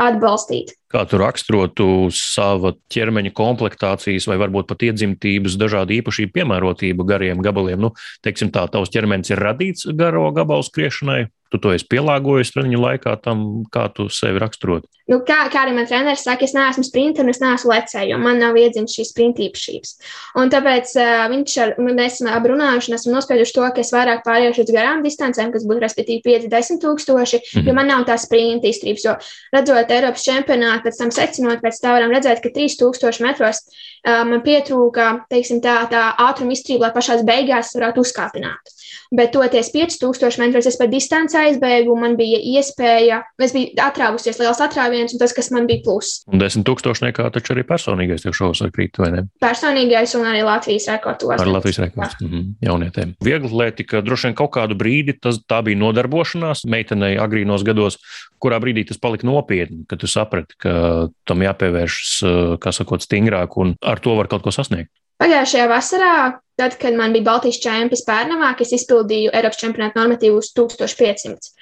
atbalstīt. 0.00 0.76
Kā 0.92 1.06
tu 1.08 1.16
raksturotu 1.16 1.86
savu 2.12 2.74
ķermeņa 2.92 3.32
komplektācijas 3.36 4.26
vai 4.28 4.36
varbūt 4.42 4.68
pat 4.68 4.84
iedzimtības 4.84 5.56
dažādu 5.60 5.96
īpašību 5.96 6.34
piemērotību 6.36 7.06
gariem 7.08 7.40
gabaliem? 7.44 7.80
Nu, 7.80 7.94
teiksim 8.24 8.52
tā, 8.52 8.66
tavs 8.68 8.92
ķermenis 8.92 9.32
ir 9.32 9.40
radīts 9.40 9.88
garo 9.96 10.26
gabalu 10.36 10.66
skriešanai, 10.66 11.22
tu 11.52 11.60
to 11.60 11.72
esi 11.76 11.88
pielāgojis 11.92 12.52
treniņu 12.54 12.80
laikā 12.80 13.16
tam, 13.24 13.64
kā 13.72 13.88
tu 13.96 14.08
sevi 14.12 14.40
raksturot? 14.42 14.88
Nu, 15.10 15.18
kā, 15.26 15.42
kā 15.50 15.64
arī 15.64 15.74
man 15.76 15.86
treneris 15.88 16.22
saka, 16.24 16.46
es 16.46 16.54
neesmu 16.54 16.84
sprinter 16.86 17.26
un 17.26 17.32
es 17.32 17.40
neesmu 17.42 17.72
lecēju, 17.72 18.12
jo 18.14 18.18
man 18.22 18.38
nav 18.40 18.56
iedzimts 18.56 18.94
šīs 18.96 19.10
sprinta 19.10 19.42
īpašības. 19.44 19.90
Un 20.38 20.52
tāpēc 20.52 20.92
uh, 20.94 21.24
viņš 21.32 21.56
ar 21.64 21.72
mani 21.82 22.04
esam 22.06 22.30
aprunājuši 22.32 22.92
un 22.92 22.96
esam 22.96 23.16
nospieduši 23.16 23.56
to, 23.56 23.66
ka 23.74 23.82
es 23.82 23.90
vairāk 23.92 24.22
pāriešu 24.24 24.62
uz 24.64 24.72
garām 24.72 25.02
distancēm, 25.04 25.50
kas 25.52 25.66
būtu 25.68 25.82
respektīvi 25.82 26.22
50 26.46 26.80
tūkstoši, 26.84 27.40
mm 27.42 27.58
-hmm. 27.58 27.68
jo 27.68 27.76
man 27.76 27.90
nav 27.90 28.06
tā 28.08 28.16
sprinta 28.22 28.70
izturības. 28.70 29.04
Jo 29.04 29.16
redzot 29.52 29.90
Eiropas 29.90 30.24
čempionātu, 30.24 30.81
pēc 30.84 31.00
tam 31.00 31.14
secinot, 31.14 31.62
pēc 31.64 31.80
tā 31.82 31.94
varam 31.96 32.12
redzēt, 32.14 32.42
ka 32.44 32.52
3000 32.54 33.24
metros 33.24 33.64
man 34.04 34.42
pietrūka, 34.44 35.08
teiksim, 35.30 35.62
tā, 35.64 35.82
tā 35.92 36.08
ātruma 36.26 36.56
izturība, 36.56 36.88
lai 36.88 36.94
pašās 36.96 37.26
beigās 37.26 37.74
varētu 37.78 38.02
uzkāpināt 38.02 38.71
bet 39.12 39.32
toties 39.34 39.70
5000 39.74 40.40
metrus 40.40 40.68
es 40.70 40.78
pa 40.80 40.88
distanci 40.90 41.36
aizbēgu, 41.38 41.94
man 41.98 42.16
bija 42.18 42.40
iespēja, 42.56 43.20
es 43.42 43.54
biju 43.54 43.76
atrāvusies 43.84 44.40
liels 44.40 44.62
atrāviens, 44.64 45.14
un 45.14 45.20
tas, 45.20 45.34
kas 45.36 45.50
man 45.54 45.68
bija 45.68 45.84
pluss. 45.84 46.22
Un 46.32 46.40
10 46.42 46.64
tūkstošniekā 46.68 47.28
taču 47.34 47.54
arī 47.54 47.66
personīgais 47.68 48.24
tev 48.24 48.36
šovs 48.38 48.64
ar 48.64 48.72
krīt, 48.74 48.96
vai 49.02 49.10
ne? 49.14 49.26
Personīgais 49.42 50.16
un 50.18 50.26
arī 50.30 50.42
Latvijas 50.46 50.88
rekords. 50.94 51.28
Ar 51.36 51.50
Latvijas 51.50 51.82
rekords, 51.84 52.16
mm 52.20 52.30
-hmm, 52.32 52.48
jaunietēm. 52.68 53.14
Viegli 53.24 53.52
lētika, 53.62 54.02
droši 54.04 54.30
vien 54.30 54.38
kaut 54.38 54.54
kādu 54.56 54.78
brīdi 54.78 55.18
tas, 55.20 55.40
tā 55.48 55.62
bija 55.62 55.78
nodarbošanās 55.78 56.64
meitenei 56.64 57.18
agrīnos 57.20 57.64
gados, 57.64 57.98
kurā 58.42 58.58
brīdī 58.62 58.86
tas 58.88 58.98
palika 58.98 59.26
nopietni, 59.26 59.84
kad 59.88 60.00
tu 60.00 60.06
saprati, 60.06 60.56
ka 60.58 61.08
tam 61.28 61.44
jāpievēršas, 61.44 62.58
kā 62.62 62.72
sakot, 62.72 63.02
stingrāk 63.02 63.56
un 63.56 63.76
ar 63.82 64.00
to 64.00 64.16
var 64.16 64.28
kaut 64.28 64.42
ko 64.42 64.50
sasniegt. 64.50 64.90
Pagājušajā 65.22 65.66
vasarā, 65.70 66.14
tad, 66.58 66.72
kad 66.82 66.96
man 66.98 67.12
bija 67.14 67.28
Baltijas 67.28 67.60
čempions 67.62 68.02
Pērnavā, 68.08 68.48
es 68.64 68.72
izpildīju 68.74 69.30
Eiropas 69.38 69.60
čempionāta 69.60 70.00
normatīvus 70.00 70.50
1500 70.58 71.52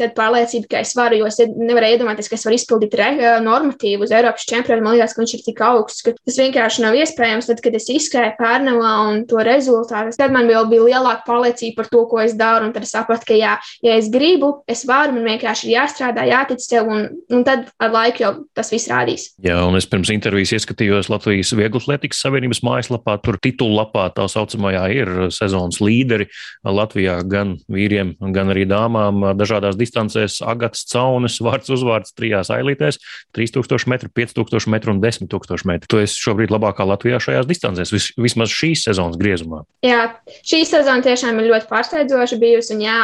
tad 0.00 0.14
pārliecība, 0.16 0.70
ka 0.72 0.82
es 0.84 0.94
varu, 0.96 1.20
jo 1.20 1.28
es 1.28 1.38
nevarēju 1.40 1.98
iedomāties, 1.98 2.30
ka 2.30 2.38
es 2.38 2.46
varu 2.46 2.58
izpildīt 2.58 2.96
re, 2.98 3.10
normatīvu 3.44 4.06
uz 4.06 4.14
Eiropas 4.14 4.46
čempionu. 4.48 4.84
Man 4.84 4.96
liekas, 4.96 5.14
ka 5.16 5.22
viņš 5.22 5.34
ir 5.36 5.44
tik 5.46 5.62
augsts, 5.66 6.04
ka 6.06 6.14
tas 6.16 6.38
vienkārši 6.40 6.84
nav 6.84 6.96
iespējams. 7.00 7.48
Tad, 7.50 7.62
kad 7.64 7.76
es 7.78 7.88
izskrēju 7.92 8.36
pārnavā 8.40 8.92
un 9.10 9.22
to 9.30 9.42
rezultātu, 9.46 10.14
tad 10.18 10.34
man 10.34 10.50
vēl 10.50 10.68
bija 10.70 10.86
lielāka 10.90 11.26
pārliecība 11.28 11.82
par 11.82 11.90
to, 11.92 12.02
ko 12.10 12.22
es 12.22 12.36
daru. 12.38 12.68
Un 12.68 12.74
tad 12.76 12.86
es 12.86 12.94
sapratu, 12.94 13.28
ka 13.30 13.38
jā, 13.38 13.56
ja 13.84 13.96
es 13.98 14.10
gribu, 14.12 14.52
es 14.70 14.84
varu, 14.88 15.16
man 15.16 15.30
vienkārši 15.32 15.68
ir 15.68 15.76
jāstrādā, 15.76 16.26
jātic 16.30 16.62
sev, 16.62 16.90
un, 16.92 17.08
un 17.32 17.46
tad 17.46 17.68
ar 17.82 17.94
laiku 17.94 18.24
jau 18.24 18.32
tas 18.56 18.72
viss 18.74 18.90
rādīs. 18.90 19.30
Jā, 19.44 19.58
un 19.66 19.78
es 19.78 19.88
pirms 19.90 20.12
intervijas 20.14 20.54
ieskatījos 20.58 21.10
Latvijas 21.12 21.54
Vieglatlētikas 21.56 22.22
Savienības 22.24 22.62
mājaslapā. 22.66 23.18
Tur 23.24 23.38
titulapā 23.42 24.08
tā 24.16 24.26
saucamajā 24.30 24.84
ir 24.94 25.12
sezonas 25.34 25.80
līderi 25.84 26.28
Latvijā 26.66 27.18
gan 27.28 27.56
vīriem, 27.72 28.14
gan 28.34 28.52
arī 28.54 28.66
dāmām 28.68 29.24
dažādās 29.38 29.78
distancēs 29.86 30.42
Agatas 30.44 30.84
Caunes 30.90 31.38
vārds 31.40 31.70
uzvārds 31.72 32.12
trijās 32.18 32.50
ailītēs- 32.52 32.98
3000 33.36 33.88
metru, 33.88 34.10
5000 34.10 34.68
metru 34.72 34.92
un 34.92 35.00
10 35.00 35.30
000 35.30 35.64
metru. 35.64 35.88
Tu 35.88 36.02
esi 36.02 36.20
šobrīd 36.20 36.50
labākā 36.50 36.84
Latvijā 36.84 37.22
šajās 37.22 37.46
distancēs, 37.46 37.92
vis, 37.94 38.10
vismaz 38.18 38.50
šīs 38.50 38.84
sezonas 38.88 39.16
griezumā. 39.16 39.64
Jā, 39.86 40.18
šī 40.44 40.64
sezona 40.66 41.02
tiešām 41.02 41.40
ir 41.40 41.50
ļoti 41.52 41.70
pārsteidzoša 41.70 42.38
bijusi. 42.42 42.74
Un 42.76 42.84
jā, 42.84 43.00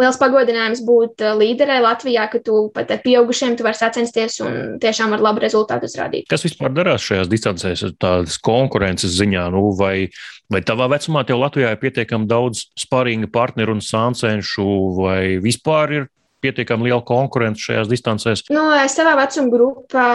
liels 0.00 0.18
pagodinājums 0.18 0.82
būt 0.86 1.22
uh, 1.22 1.34
līderē 1.38 1.78
Latvijā, 1.84 2.26
ka 2.32 2.40
tu 2.44 2.68
pat 2.74 2.90
ar 2.94 3.02
pieaugušiem 3.04 3.56
tu 3.58 3.66
vari 3.66 3.78
sacensties 3.78 4.40
un 4.44 4.78
tiešām 4.82 5.14
ar 5.14 5.22
labu 5.22 5.44
rezultātu 5.44 5.88
uzrādīt. 5.90 6.26
Kas 6.30 6.46
vispār 6.46 6.74
darās 6.74 7.04
šajās 7.06 7.30
distancēs, 7.30 7.84
tādas 8.02 8.38
konkurences 8.42 9.14
ziņā? 9.18 9.46
Nu, 9.54 9.68
vai, 9.78 10.08
vai 10.52 10.64
tavā 10.66 10.88
vecumā 10.92 11.24
tev 11.28 11.42
Latvijā 11.44 11.74
ir 11.74 11.82
pietiekami 11.82 12.28
daudz 12.30 12.66
spārīga 12.80 13.30
partneru 13.34 13.78
un 13.78 13.84
sāncenšu, 13.84 14.66
vai 14.98 15.20
vispār 15.44 15.98
ir 16.00 16.10
pietiekami 16.44 16.90
liela 16.90 17.02
konkurence 17.06 17.64
šajās 17.64 17.90
distancēs? 17.90 18.44
Nu, 18.54 18.68
savā 18.92 19.16
vecuma 19.18 19.50
grupā 19.52 20.10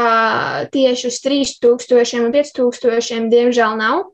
tieši 0.74 1.10
uz 1.12 1.20
3000 1.26 2.24
un 2.24 2.32
5000 2.38 3.30
diemžēl 3.34 3.78
nav. 3.82 4.08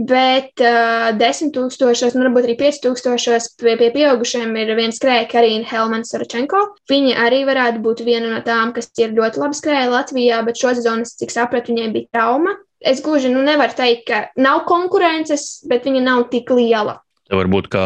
Bet 0.00 0.58
uh, 0.64 1.10
10 1.14 1.52
tūkstošos, 1.54 2.16
nu, 2.16 2.24
varbūt 2.26 2.48
arī 2.48 2.56
5 2.58 2.80
tūkstošos 2.86 3.52
pie, 3.60 3.76
pie 3.78 3.90
pieaugušiem 3.94 4.56
ir 4.58 4.72
viena 4.74 4.94
skrēja, 4.96 5.28
Karina 5.30 5.68
Helmana 5.70 6.08
Saračenko. 6.08 6.62
Viņa 6.90 7.14
arī 7.26 7.44
varētu 7.48 7.82
būt 7.84 8.02
viena 8.06 8.32
no 8.32 8.40
tām, 8.46 8.74
kas 8.76 8.90
ir 8.98 9.14
ļoti 9.14 9.42
labi 9.42 9.58
skrēja 9.60 9.92
Latvijā, 9.92 10.40
bet 10.46 10.58
šo 10.58 10.74
sezonu, 10.78 11.06
cik 11.06 11.34
sapratu, 11.34 11.74
viņai 11.74 11.92
bija 11.94 12.10
trauma. 12.16 12.56
Es 12.80 13.02
gluži 13.04 13.30
nu, 13.30 13.44
nevaru 13.44 13.76
teikt, 13.76 14.06
ka 14.08 14.20
nav 14.40 14.64
konkurences, 14.68 15.60
bet 15.68 15.86
viņa 15.86 16.02
nav 16.06 16.26
tik 16.32 16.50
liela. 16.56 16.98
Varbūt 17.30 17.68
kā 17.70 17.84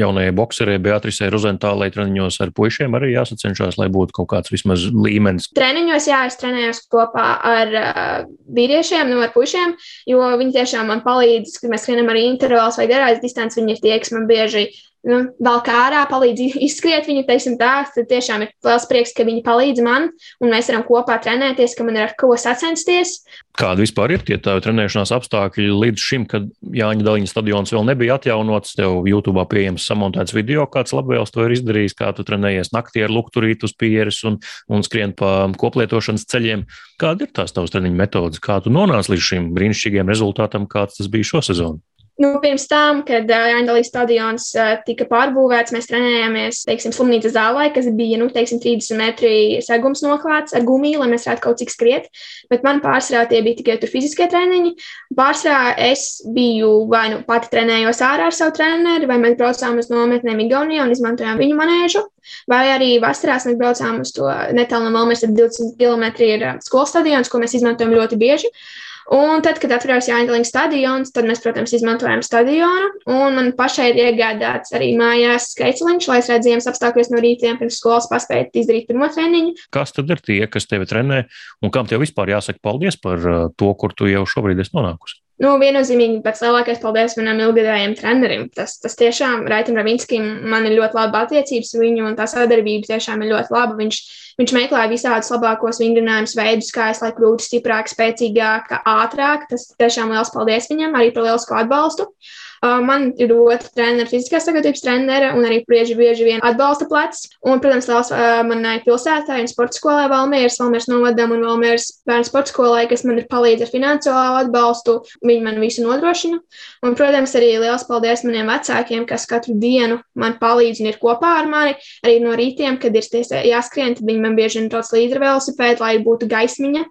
jaunajai 0.00 0.32
bokserei 0.34 0.80
Beatrisei 0.82 1.30
Rozentālei 1.30 1.92
treniņos 1.94 2.40
ar 2.42 2.50
puišiem 2.56 2.96
arī 2.98 3.12
jāsacenšas, 3.12 3.78
lai 3.78 3.86
būtu 3.92 4.16
kaut 4.18 4.30
kāds 4.32 4.50
vismaz 4.50 4.88
līmenis. 4.90 5.46
Treniņos, 5.54 6.08
jā, 6.10 6.24
es 6.26 6.38
trenējos 6.40 6.82
kopā 6.90 7.26
ar 7.52 7.74
uh, 7.78 8.12
vīriešiem, 8.50 9.12
nu 9.12 9.22
ar 9.22 9.30
puišiem, 9.34 9.76
jo 10.10 10.30
viņi 10.42 10.56
tiešām 10.58 10.90
man 10.90 11.04
palīdz, 11.06 11.60
kad 11.62 11.70
mēs 11.70 11.86
skrienam 11.86 12.10
arī 12.10 12.26
intervālus 12.32 12.80
vai 12.80 12.88
garās 12.90 13.22
distances, 13.22 13.60
viņi 13.60 13.76
ir 13.76 13.84
tie, 13.84 13.96
kas 14.02 14.14
man 14.16 14.26
bieži 14.30 14.66
nu, 15.06 15.20
vēl 15.40 15.60
kā 15.66 15.76
ārā 15.86 16.02
palīdz 16.10 16.56
izskriet 16.68 17.08
viņu, 17.08 17.24
teiksim 17.28 17.56
tā, 17.60 17.84
tad 17.94 18.08
tiešām 18.10 18.44
ir 18.44 18.52
liels 18.66 18.86
prieks, 18.90 19.14
ka 19.16 19.26
viņi 19.28 19.44
palīdz 19.46 19.84
man, 19.84 20.10
un 20.42 20.52
mēs 20.52 20.70
varam 20.70 20.84
kopā 20.88 21.18
trenēties, 21.24 21.76
ka 21.76 21.86
man 21.86 21.98
ir 21.98 22.08
ar 22.08 22.14
ko 22.20 22.32
sacensties. 22.40 23.20
Kāda 23.60 23.82
vispār 23.82 24.14
ir 24.14 24.24
tie 24.24 24.38
tavi 24.40 24.62
trenēšanās 24.64 25.12
apstākļi 25.16 25.66
līdz 25.74 26.04
šim, 26.04 26.26
kad 26.30 26.46
Jāņa 26.76 27.04
Daliņa 27.06 27.30
stadions 27.30 27.74
vēl 27.74 27.84
nebija 27.90 28.16
atjaunots, 28.20 28.76
tev 28.78 29.08
YouTube 29.10 29.42
pieejams 29.50 29.84
samontēts 29.90 30.36
video, 30.36 30.64
kāds 30.70 30.94
labvēls 30.96 31.34
to 31.34 31.44
ir 31.44 31.56
izdarījis, 31.56 31.96
kā 31.98 32.12
tu 32.16 32.24
trenējies 32.26 32.72
naktī 32.76 33.04
ar 33.04 33.12
lukturītu 33.12 33.68
uz 33.68 33.76
pieres 33.76 34.22
un, 34.28 34.38
un 34.70 34.86
skrien 34.86 35.12
pa 35.18 35.50
koplietošanas 35.60 36.28
ceļiem. 36.30 36.64
Kāda 37.00 37.26
ir 37.26 37.34
tās 37.36 37.56
tavas 37.56 37.74
treniņa 37.74 38.00
metodas, 38.00 38.42
kā 38.42 38.60
tu 38.64 38.72
nonāci 38.72 39.16
līdz 39.16 39.28
šim 39.32 39.52
brīnišķīgiem 39.56 40.12
rezultātam, 40.12 40.70
kāds 40.70 41.00
tas 41.00 41.10
bija 41.12 41.34
šo 41.34 41.44
sezonu? 41.50 41.82
Nu, 42.20 42.34
pirms 42.42 42.66
tam, 42.68 43.00
kad 43.08 43.30
Jāņģelīs 43.30 43.88
stadions 43.88 44.50
tika 44.84 45.06
pārbūvēts, 45.08 45.72
mēs 45.72 45.86
trenējāmies, 45.88 46.58
teiksim, 46.68 46.92
slimnīcas 46.92 47.32
zālē, 47.32 47.70
kas 47.72 47.86
bija, 47.96 48.18
nu, 48.20 48.26
teiksim, 48.34 48.60
30 48.60 48.98
metri 48.98 49.32
segums 49.64 50.02
noklāts 50.04 50.52
ar 50.56 50.66
gumiju, 50.68 51.00
lai 51.00 51.08
mēs 51.14 51.24
varētu 51.28 51.44
kaut 51.46 51.62
cik 51.62 51.72
skriet. 51.72 52.10
Bet 52.52 52.66
man 52.66 52.82
pārsvarā 52.84 53.24
tie 53.30 53.40
bija 53.46 53.60
tikai 53.62 53.78
fiziskie 53.88 54.26
treniņi. 54.28 54.74
Pārsvarā 55.16 55.72
es 55.86 56.20
biju 56.36 56.74
vai 56.92 57.06
nu 57.14 57.22
pati 57.28 57.48
trenējos 57.54 58.02
ārā 58.04 58.28
ar 58.28 58.36
savu 58.36 58.52
treneri, 58.58 59.08
vai 59.08 59.16
mēs 59.22 59.38
braucām 59.40 59.80
uz 59.80 59.88
nometnēm 59.92 60.44
Igaunijā 60.44 60.84
un 60.84 60.92
izmantojām 60.92 61.40
viņu 61.40 61.56
manēžu. 61.56 62.04
Vai 62.52 62.66
arī 62.74 62.90
vasarās 63.00 63.48
mēs 63.48 63.56
braucām 63.56 64.04
uz 64.04 64.12
to 64.12 64.28
netālu 64.52 64.90
no 64.90 64.92
Malmēs, 64.98 65.24
tad 65.24 65.32
20 65.38 65.80
km 65.80 66.06
ir 66.26 66.46
skolas 66.68 66.92
stadions, 66.92 67.32
ko 67.32 67.40
mēs 67.40 67.56
izmantojam 67.56 67.96
ļoti 67.96 68.20
bieži. 68.20 68.52
Uh, 68.52 68.89
Un 69.10 69.42
tad, 69.42 69.58
kad 69.58 69.72
atverās 69.74 70.06
Jāņģelīna 70.06 70.46
stadions, 70.46 71.10
tad 71.14 71.26
mēs, 71.26 71.40
protams, 71.42 71.72
izmantojam 71.74 72.22
stadionu. 72.22 72.92
Un 73.10 73.34
man 73.34 73.48
pašai 73.58 73.88
ir 73.90 73.98
iegādāts 74.04 74.70
arī 74.76 74.92
mājās 74.98 75.48
skaitliņš, 75.56 76.06
lai 76.10 76.18
es 76.20 76.28
redzētu 76.30 76.46
ziemas 76.46 76.68
apstākļos 76.70 77.10
no 77.10 77.22
rītiem 77.24 77.58
pirms 77.58 77.80
skolas 77.82 78.06
paspēt 78.10 78.54
izdarīt 78.60 78.86
pirmo 78.86 79.10
treniņu. 79.10 79.56
Kas 79.74 79.96
tad 79.96 80.14
ir 80.14 80.22
tie, 80.22 80.44
kas 80.46 80.70
tevi 80.70 80.86
trenē 80.86 81.24
un 81.58 81.74
kam 81.74 81.90
tev 81.90 82.04
vispār 82.04 82.36
jāsaka 82.36 82.62
paldies 82.62 83.00
par 83.02 83.26
uh, 83.26 83.42
to, 83.58 83.72
kur 83.74 83.96
tu 83.98 84.06
jau 84.10 84.22
šobrīd 84.30 84.62
esi 84.62 84.76
nonākusi? 84.78 85.18
Nu, 85.40 85.54
viennozīmīgi 85.56 86.18
pats 86.24 86.42
lielākais 86.44 86.82
paldies 86.82 87.14
manam 87.16 87.38
ilgadējiem 87.40 87.94
trenerim. 87.96 88.42
Tas, 88.52 88.74
tas 88.82 88.96
tiešām 89.00 89.46
Raitam 89.48 89.78
Ravinskim 89.80 90.26
man 90.52 90.66
ir 90.68 90.76
ļoti 90.76 90.98
laba 90.98 91.22
attiecības 91.24 91.72
viņu, 91.80 92.04
un 92.10 92.18
tā 92.18 92.26
sadarbība 92.28 92.90
tiešām 92.90 93.24
ir 93.24 93.32
ļoti 93.32 93.54
laba. 93.56 93.78
Viņš, 93.78 94.00
viņš 94.42 94.54
meklē 94.58 94.84
visādus 94.92 95.32
labākos 95.32 95.80
vingrinājumus 95.80 96.36
veidus, 96.36 96.68
kā 96.76 96.90
es 96.92 97.00
lai 97.00 97.14
kļūtu 97.16 97.46
stiprāk, 97.46 97.88
spēcīgāk, 97.88 98.68
ātrāk. 98.84 99.48
Tas 99.48 99.70
tiešām 99.80 100.12
liels 100.12 100.34
paldies 100.36 100.68
viņam 100.68 101.00
arī 101.00 101.08
par 101.16 101.30
lielisku 101.30 101.56
atbalstu. 101.56 102.10
Uh, 102.10 102.36
Man 102.60 103.06
ir 103.16 103.30
otra 103.32 103.70
trenera, 103.72 104.04
fiziskās 104.04 104.44
sagatavības 104.44 104.82
trenere, 104.84 105.30
un 105.32 105.46
arī 105.48 105.62
bieži, 105.64 105.94
bieži 105.96 106.26
vien 106.26 106.42
atbalsta 106.44 106.84
plecs. 106.90 107.22
Un, 107.40 107.56
protams, 107.62 107.86
liels 107.88 108.10
manai 108.44 108.74
pilsētai 108.84 109.38
un 109.40 109.48
sporta 109.48 109.78
skolai 109.78 110.10
Valmieras, 110.12 110.58
Valmieras 110.60 110.90
novadam 110.90 111.32
un 111.32 111.46
Valmieras 111.46 111.86
bērnu 112.08 112.28
sporta 112.28 112.52
skolai, 112.52 112.82
kas 112.90 113.06
man 113.08 113.16
ir 113.22 113.30
palīdz 113.32 113.64
ar 113.64 113.72
finansiālo 113.72 114.42
atbalstu. 114.42 114.98
Viņi 115.24 115.46
man 115.46 115.60
visu 115.62 115.86
nodrošina. 115.86 116.42
Un, 116.84 116.98
protams, 117.00 117.32
arī 117.40 117.54
liels 117.62 117.86
paldies 117.88 118.26
maniem 118.28 118.52
vecākiem, 118.52 119.08
kas 119.08 119.24
katru 119.30 119.56
dienu 119.62 119.96
man 120.20 120.36
palīdz 120.42 120.82
un 120.84 120.90
ir 120.92 121.00
kopā 121.00 121.38
ar 121.40 121.48
mani. 121.48 121.78
Arī 122.04 122.18
no 122.20 122.36
rītiem, 122.36 122.76
kad 122.82 122.92
ir 122.92 123.08
jāskrien, 123.54 123.96
tad 123.96 124.04
viņi 124.04 124.20
man 124.26 124.36
bieži 124.36 124.60
vien 124.60 124.68
brauc 124.68 124.92
līdzi 124.92 125.16
ar 125.16 125.24
velosipēdu, 125.24 125.80
lai 125.86 125.96
būtu 126.04 126.28
gaismiņa. 126.28 126.84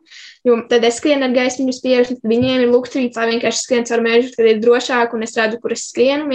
Jo 0.48 0.56
tad 0.72 0.86
es 0.88 0.96
skrienu 1.02 1.26
ar 1.28 1.34
gaismu 1.36 1.74
spiežu, 1.76 2.16
tad 2.16 2.30
viņiem 2.32 2.62
ir 2.64 2.70
lukturīts, 2.72 3.18
lai 3.20 3.26
vienkārši 3.34 3.60
skrien 3.60 3.84
caur 3.90 4.04
mežu, 4.06 4.30
kad 4.38 4.48
ir 4.48 4.62
drošāk 4.64 5.12
un 5.18 5.26
es 5.26 5.36
redzu, 5.36 5.60
kur 5.60 5.76
es 5.76 5.84
skrienu. 5.90 6.30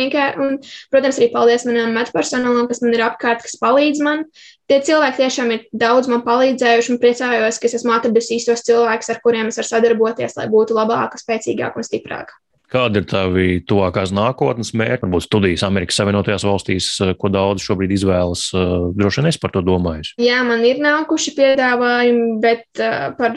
Un, 0.44 0.58
protams, 0.92 1.16
arī 1.20 1.30
paldies 1.32 1.64
manam 1.64 1.96
metpersonalam, 1.96 2.68
kas 2.68 2.84
man 2.84 2.92
ir 2.92 3.06
apkārt, 3.06 3.40
kas 3.46 3.56
palīdz 3.62 4.04
man. 4.04 4.26
Tie 4.68 4.82
cilvēki 4.84 5.23
tiešām 5.25 5.56
ir 5.56 5.66
daudz 5.73 6.12
man 6.12 6.20
palīdzējuši 6.28 6.92
un 6.92 7.00
priecājos, 7.00 7.61
ka 7.61 7.70
es 7.70 7.78
esmu 7.80 7.96
atradusi 7.96 8.37
īstos 8.37 8.64
cilvēkus, 8.68 9.12
ar 9.14 9.25
kuriem 9.25 9.49
es 9.49 9.61
varu 9.61 9.73
sadarboties, 9.73 10.37
lai 10.37 10.50
būtu 10.52 10.76
labāka, 10.76 11.20
spēcīgāka 11.20 11.80
un 11.80 11.88
stiprāka. 11.88 12.37
Kāda 12.75 12.99
ir 12.99 13.04
tavi 13.07 13.49
tuvākās 13.71 14.11
nākotnes 14.11 14.73
mērķi? 14.75 15.04
Varbūt 15.04 15.26
studijas 15.28 15.62
Amerikas 15.62 16.00
Savienotajās 16.00 16.43
valstīs, 16.43 16.88
eh, 17.04 17.12
ko 17.14 17.31
daudz 17.31 17.62
šobrīd 17.62 17.93
izvēlas. 17.95 18.49
Eh, 18.50 18.90
droši 18.99 19.21
vien 19.21 19.28
es 19.31 19.38
par 19.38 19.52
to 19.54 19.62
domāju. 19.62 20.11
Jā, 20.19 20.40
man 20.43 20.64
ir 20.66 20.81
nākuši 20.83 21.35
piedāvājumi, 21.37 22.40
bet 22.43 22.66
uh, 22.83 23.12
par 23.14 23.37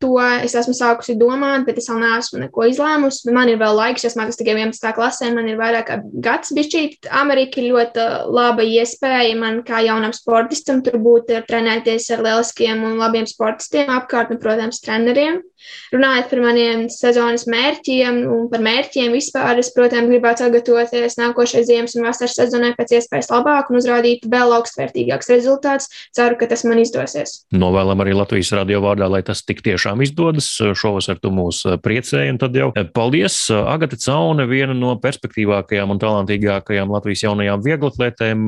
to 0.00 0.18
es 0.44 0.52
esmu 0.54 0.74
sākusi 0.76 1.16
domāt, 1.16 1.64
bet 1.64 1.78
es 1.78 1.88
vēl 1.88 2.02
neesmu 2.02 2.42
neko 2.44 2.66
izlēmusi. 2.68 3.32
Man 3.32 3.48
ir 3.48 3.58
vēl 3.58 3.74
laiks, 3.74 4.04
es 4.04 4.16
mācos 4.18 4.36
tikai 4.36 4.54
11. 4.58 4.92
klasē, 4.92 5.32
man 5.34 5.48
ir 5.48 5.56
vairāk 5.56 5.88
kā 5.88 5.98
gads 6.20 6.52
bišķīt. 6.52 7.08
Amerika 7.10 7.62
ir 7.62 7.72
ļoti 7.72 8.04
laba 8.28 8.62
iespēja 8.62 9.38
man 9.38 9.62
kā 9.64 9.80
jaunam 9.84 10.12
sportistam 10.12 10.82
tur 10.84 11.00
būt, 11.00 11.32
trenēties 11.48 12.10
ar 12.12 12.22
lieliskiem 12.26 12.84
un 12.84 13.00
labiem 13.00 13.26
sportistiem 13.26 13.88
apkārt 13.96 14.34
un, 14.34 14.40
protams, 14.42 14.82
treneriem. 14.84 15.40
Runājot 15.94 16.28
par 16.28 16.42
maniem 16.44 16.86
sezonas 16.92 17.46
mērķiem 17.48 18.20
un 18.28 18.48
par 18.52 18.60
mērķiem 18.60 18.73
vispār, 19.14 19.58
es, 19.60 19.70
protams, 19.74 20.08
gribētu 20.10 20.44
sagatavoties 20.44 21.18
nākošais 21.20 21.66
ziemas 21.68 21.94
un 21.96 22.06
vasaras 22.06 22.36
sezonai 22.38 22.72
pēc 22.78 22.96
iespējas 22.98 23.30
labāk 23.32 23.70
un 23.70 23.78
uzrādīt 23.80 24.26
vēl 24.30 24.54
augstvērtīgāks 24.58 25.30
rezultāts. 25.32 25.90
Ceru, 26.14 26.38
ka 26.40 26.48
tas 26.50 26.64
man 26.64 26.80
izdosies. 26.82 27.44
Novēlam 27.54 28.02
arī 28.04 28.14
Latvijas 28.16 28.52
radio 28.56 28.82
vārdā, 28.84 29.08
lai 29.10 29.22
tas 29.26 29.42
tik 29.46 29.62
tiešām 29.64 30.02
izdodas. 30.04 30.50
Šovasar 30.58 31.20
tu 31.22 31.32
mūs 31.34 31.64
priecēji, 31.84 32.34
un 32.34 32.40
tad 32.42 32.56
jau 32.58 32.70
paldies 32.94 33.36
Agate 33.50 33.98
Caune, 34.00 34.46
viena 34.50 34.74
no 34.76 34.94
perspektīvākajām 35.02 35.94
un 35.94 36.02
talantīgākajām 36.02 36.92
Latvijas 36.94 37.24
jaunajām 37.26 37.64
vieglatlētēm, 37.64 38.46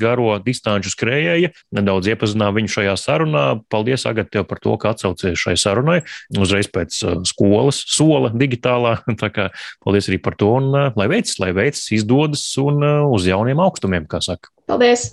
garo 0.00 0.36
distanču 0.44 0.92
skrējēja. 0.94 1.52
Nedaudz 1.76 2.10
iepazinām 2.12 2.56
viņu 2.58 2.72
šajā 2.78 2.96
sarunā. 3.00 3.44
Paldies, 3.72 4.06
Agate, 4.08 4.44
par 4.48 4.60
to, 4.62 4.76
ka 4.80 4.92
atsaucies 4.94 5.38
šai 5.38 5.56
sarunai. 5.60 6.00
Uzreiz 6.38 6.68
pēc 6.72 6.96
uh, 7.04 7.18
skolas, 7.28 7.80
sola 7.88 8.32
digitālā. 8.34 8.98
Tā 9.22 9.30
kā 9.34 9.48
paldies 9.84 10.10
arī 10.10 10.20
par 10.22 10.38
to, 10.40 10.52
un 10.60 10.70
lai 10.72 11.08
veicas, 11.10 11.38
lai 11.42 11.52
veicas, 11.56 11.88
izdodas 11.94 12.44
un 12.62 12.84
uz 13.08 13.28
jauniem 13.28 13.60
augstumiem, 13.64 14.08
kā 14.10 14.22
saka. 14.24 14.52
Paldies! 14.68 15.10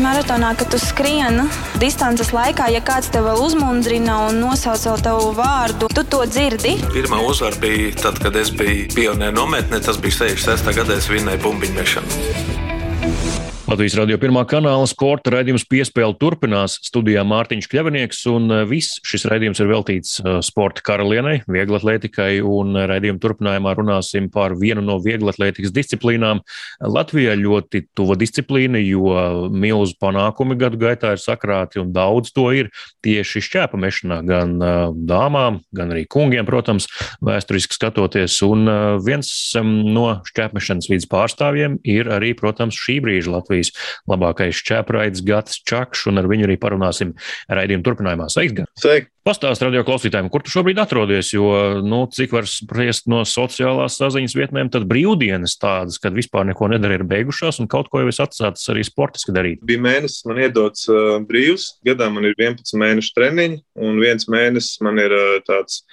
Maratonā, 0.00 0.54
kad 0.56 0.70
tu 0.72 0.78
skrieni 0.80 1.44
distances 1.80 2.30
laikā, 2.32 2.70
ja 2.72 2.80
kāds 2.84 3.10
tev 3.12 3.26
vēl 3.28 3.42
uzmundrina 3.44 4.16
un 4.30 4.40
nosauc 4.40 5.02
tavu 5.04 5.32
vārdu, 5.36 5.90
tu 5.92 6.04
to 6.08 6.22
dzirdi. 6.26 6.78
Pirmā 6.94 7.20
uzvara 7.28 7.60
bija 7.60 7.92
tad, 8.00 8.18
kad 8.22 8.36
es 8.40 8.50
biju 8.56 8.88
pionieru 8.96 9.36
nometnē. 9.36 9.82
Tas 9.84 10.00
bija 10.00 10.24
66. 10.24 10.72
gadā, 10.80 10.96
es 10.96 11.10
vinnēju 11.12 11.44
bumbiņu 11.44 11.78
mešanu. 11.78 13.51
Latvijas 13.72 13.94
radio 13.96 14.18
pirmā 14.20 14.42
kanāla 14.44 14.84
sporta 14.84 15.30
raidījums 15.32 15.62
piespēle 15.64 16.12
turpinās. 16.20 16.74
Studijā 16.84 17.22
Mārtiņš 17.24 17.68
Kļavinieks, 17.72 18.18
un 18.28 18.52
eh, 18.52 18.64
viss 18.68 18.98
šis 19.08 19.22
raidījums 19.32 19.62
ir 19.62 19.70
veltīts 19.70 20.18
eh, 20.20 20.34
sporta 20.44 20.82
karalienei, 20.84 21.38
vieglatlētikai, 21.48 22.42
un 22.44 22.76
raidījuma 22.90 23.22
turpinājumā 23.22 23.72
runāsim 23.78 24.26
par 24.34 24.52
vienu 24.60 24.84
no 24.84 24.98
vieglatlētikas 25.00 25.72
disciplīnām. 25.72 26.42
Latvijā 26.84 27.32
ļoti 27.40 27.86
tuva 27.96 28.18
disciplīna, 28.20 28.82
jo 28.84 29.14
milzu 29.48 29.96
panākumi 30.04 30.58
gadu 30.60 30.82
gaitā 30.82 31.14
ir 31.16 31.24
sakrāti, 31.24 31.80
un 31.80 31.94
daudz 31.96 32.34
to 32.36 32.50
ir 32.52 32.68
tieši 33.00 33.40
šķēpa 33.48 33.80
mešanā, 33.80 34.20
gan 34.28 34.54
eh, 34.60 34.82
dāmām, 35.14 35.62
gan 35.72 35.96
arī 35.96 36.04
kungiem, 36.12 36.44
protams, 36.44 36.90
vēsturiski 37.24 37.80
skatoties. 37.80 38.36
Un 38.44 38.68
viens 39.00 39.32
no 39.64 40.06
šķēpmešanas 40.28 40.92
vidas 40.92 41.08
pārstāvjiem 41.08 41.80
ir 41.88 42.12
arī, 42.12 42.34
protams, 42.36 42.76
šī 42.76 43.00
brīža 43.00 43.38
Latvijas 43.38 43.61
Latvijas 43.62 43.72
labākais 44.10 44.60
čēpraids 44.66 45.22
Gats 45.26 45.62
Čakš, 45.68 46.08
un 46.10 46.20
ar 46.20 46.28
viņu 46.30 46.48
arī 46.48 46.58
parunāsim 46.60 47.14
raidījuma 47.48 47.86
turpinājumā. 47.86 48.28
Sveiks, 48.32 48.54
Gats! 48.58 48.82
Sveiki! 48.82 49.10
Pastāst 49.22 49.62
radio 49.62 49.84
klausītājiem, 49.86 50.26
kur 50.34 50.42
tu 50.42 50.50
šobrīd 50.50 50.80
atrodies, 50.82 51.28
jo, 51.30 51.46
nu, 51.86 52.00
cik 52.10 52.32
var 52.34 52.48
spriest 52.50 53.06
no 53.06 53.20
sociālās 53.22 53.94
saziņas 54.00 54.34
vietnēm, 54.34 54.70
tad 54.74 54.88
brīvdienas 54.90 55.54
tādas, 55.62 56.00
kad 56.02 56.16
vispār 56.16 56.48
neko 56.48 56.66
nedara, 56.72 56.96
ir 56.98 57.04
beigušās 57.06 57.60
un 57.62 57.70
kaut 57.70 57.86
ko 57.92 58.02
jau 58.02 58.10
es 58.10 58.18
atsācis 58.24 58.72
arī 58.74 58.82
sportiski 58.82 59.34
darīt. 59.36 59.62
Bija 59.62 59.84
mēnesis, 59.84 60.24
man 60.26 60.42
iedots 60.42 60.90
uh, 60.90 61.20
brīvs, 61.28 61.68
gadā 61.86 62.10
man 62.10 62.26
ir 62.26 62.34
11 62.34 62.74
mēnešu 62.82 63.14
treniņi, 63.14 63.62
un 63.86 64.02
viens 64.02 64.26
mēnesis 64.26 64.82
man 64.82 64.98
ir 64.98 65.14
uh, 65.14 65.38
tāds 65.46 65.84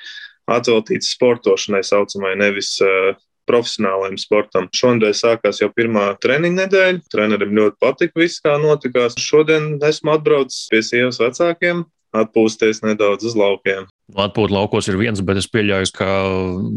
atveltīts 0.49 1.13
sportošanai 1.13 1.83
saucamai, 1.85 2.33
nevis 2.41 2.79
uh, 2.81 3.13
profesionālajiem 3.49 4.17
sportam. 4.21 4.69
Šonadēļ 4.75 5.15
sākās 5.17 5.61
jau 5.63 5.71
pirmā 5.75 6.11
treniņa 6.23 6.63
nedēļa. 6.63 7.05
Trenerim 7.11 7.55
ļoti 7.57 7.79
patika 7.81 8.23
viss, 8.23 8.41
kā 8.45 8.57
notikās. 8.61 9.17
Šodien 9.19 9.75
esmu 9.89 10.15
atbraucis 10.15 10.67
pie 10.71 10.83
sievas 10.85 11.21
vecākiem, 11.21 11.83
atpūsties 12.15 12.85
nedaudz 12.85 13.31
uz 13.31 13.37
laukiem. 13.39 13.89
Atpūta 14.17 14.55
laukos 14.55 14.87
ir 14.89 14.97
viens, 14.97 15.19
bet 15.21 15.37
es 15.37 15.45
pieļauju, 15.51 15.91
ka 15.93 16.07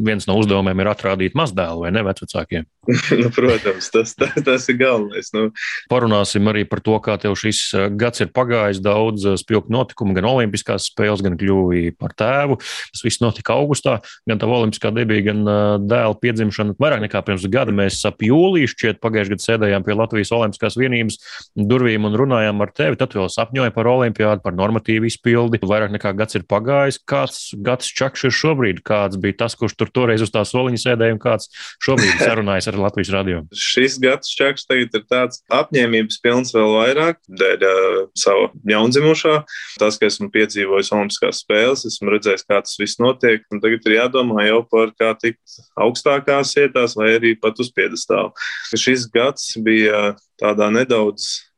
viens 0.04 0.26
no 0.28 0.36
uzdevumiem 0.36 0.82
ir 0.82 0.90
atrādīt 0.90 1.36
mazdēlu 1.38 1.86
vai 1.86 1.92
ne 1.94 2.02
vecākiem. 2.04 2.66
nu, 3.22 3.28
protams, 3.30 3.88
tas, 3.94 4.12
tas, 4.18 4.34
tas 4.44 4.66
ir 4.68 4.76
galvenais. 4.80 5.30
Nu. 5.32 5.46
Parunāsim 5.88 6.50
arī 6.50 6.64
par 6.68 6.82
to, 6.84 6.96
kā 7.04 7.14
tev 7.22 7.36
šis 7.38 7.60
eh, 7.78 7.86
gads 7.94 8.24
ir 8.24 8.32
pagājis. 8.34 8.82
Daudz 8.82 9.24
eh, 9.30 9.36
spilgtu 9.40 9.72
notikumu, 9.72 10.16
gan 10.18 10.26
Olimpiskās 10.28 10.90
spēles, 10.90 11.22
gan 11.24 11.38
kļuvi 11.40 11.94
par 11.96 12.12
tēvu. 12.18 12.58
Tas 12.58 13.04
viss 13.06 13.22
notika 13.22 13.54
augustā, 13.54 14.00
gan 14.28 14.42
tā 14.42 14.50
Olimpiskā 14.50 14.90
debija, 14.92 15.28
gan 15.30 15.44
eh, 15.46 15.62
dēla 15.86 16.18
piedzimšana. 16.20 16.76
Vairāk 16.82 17.06
nekā 17.06 17.22
pirms 17.24 17.46
gada 17.52 17.72
mēs 17.76 18.00
ap 18.08 18.20
jūliju 18.26 18.74
šķiet 18.74 19.00
pagājušajā 19.00 19.36
gadā 19.36 19.46
sēdējām 19.46 19.86
pie 19.86 19.96
Latvijas 19.96 20.34
Olimpiskās 20.36 20.76
vienības 20.80 21.20
durvīm 21.56 22.10
un 22.10 22.18
runājām 22.18 22.66
ar 22.66 22.74
tevi. 22.76 22.98
Tad 23.00 23.14
vēl 23.16 23.30
sapņoja 23.32 23.72
par 23.72 23.88
olimpiādu, 23.94 24.42
par 24.44 24.58
normatīvu 24.58 25.08
izpildi. 25.08 25.62
Vairāk 25.62 25.94
nekā 25.94 26.12
gads 26.18 26.40
ir 26.40 26.48
pagājis. 26.50 26.98
Kā 27.06 27.21
kāds 27.22 27.54
gads 27.62 27.90
čakš 27.94 28.26
ir 28.28 28.34
šobrīd, 28.34 28.82
kāds 28.86 29.18
bija 29.20 29.42
tas, 29.44 29.54
kurš 29.58 29.76
tur 29.78 29.90
toreiz 29.94 30.22
uz 30.24 30.32
tā 30.32 30.42
soliņa 30.46 30.80
sēdēja 30.82 31.16
un 31.16 31.20
kāds 31.22 31.50
šobrīd 31.84 32.22
sarunājas 32.26 32.68
ar 32.70 32.78
Latvijas 32.80 33.12
radio? 33.14 33.42
Šis 33.54 33.98
gads 34.02 34.32
čakš 34.36 34.66
tagad 34.66 34.96
ir 34.98 35.04
tāds 35.10 35.42
apņēmības 35.52 36.20
pilns 36.24 36.54
vēl 36.54 36.74
vairāk 36.76 37.20
dēļ 37.28 37.66
uh, 37.68 38.00
sava 38.18 38.50
jaundzimušā. 38.68 39.36
Tas, 39.80 39.98
ka 40.00 40.08
esmu 40.08 40.30
piedzīvojis 40.34 40.92
Olimpiskās 40.94 41.42
spēles, 41.44 41.86
esmu 41.88 42.14
redzējis, 42.16 42.46
kā 42.48 42.60
tas 42.64 42.78
viss 42.80 43.00
notiek, 43.02 43.46
tagad 43.52 43.88
ir 43.88 43.98
jādomā 43.98 44.48
jau 44.48 44.62
par 44.68 44.92
kā 44.98 45.12
tikt 45.20 45.60
augstākās 45.80 46.56
vietās 46.58 46.96
vai 46.98 47.14
arī 47.18 47.36
pat 47.38 47.60
uz 47.62 47.72
piedestālu. 47.74 48.32
Šis 48.72 49.06
gads 49.12 49.52
bija 49.62 50.14
tādā 50.42 50.68
nedaudz 50.74 51.51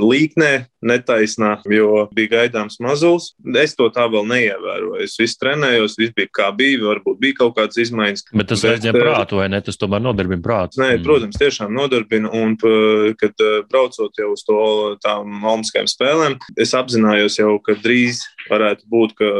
līknē, 0.00 0.50
netaisnā, 0.86 1.52
jo 1.70 2.06
bija 2.16 2.32
gaidāms 2.34 2.78
mazulis. 2.82 3.30
Es 3.60 3.76
to 3.78 3.88
tā 3.94 4.06
vēl 4.10 4.26
neievēroju. 4.30 5.00
Es 5.04 5.16
visu 5.20 5.38
trenējos, 5.42 5.96
viss 6.00 6.14
bija 6.16 6.30
kā 6.40 6.48
bija, 6.56 6.80
varbūt 6.88 7.20
bija 7.22 7.38
kaut 7.42 7.56
kādas 7.58 7.80
izmaiņas. 7.84 8.26
Bet 8.34 8.50
tas 8.52 8.64
aizņem 8.66 8.96
eh, 8.96 9.04
prātu, 9.04 9.40
vai 9.40 9.48
ne? 9.52 9.62
Tas 9.64 9.80
tomēr 9.80 10.04
nodarbina 10.04 10.44
prātu. 10.44 10.80
Nē, 10.82 10.92
mm. 10.96 11.06
protams, 11.06 11.40
tiešām 11.40 11.74
nodarbina. 11.76 12.32
Un, 12.40 12.56
kad 13.20 13.46
eh, 13.46 13.56
braucot 13.70 14.20
jau 14.20 14.32
uz 14.34 14.44
to 14.46 14.60
tām 15.04 15.40
Olimpiskajām 15.40 15.90
spēlēm, 15.90 16.38
es 16.60 16.76
apzinājos 16.76 17.40
jau, 17.40 17.56
ka 17.64 17.76
drīz 17.80 18.24
varētu 18.50 18.88
būt, 18.90 19.18
ka 19.20 19.34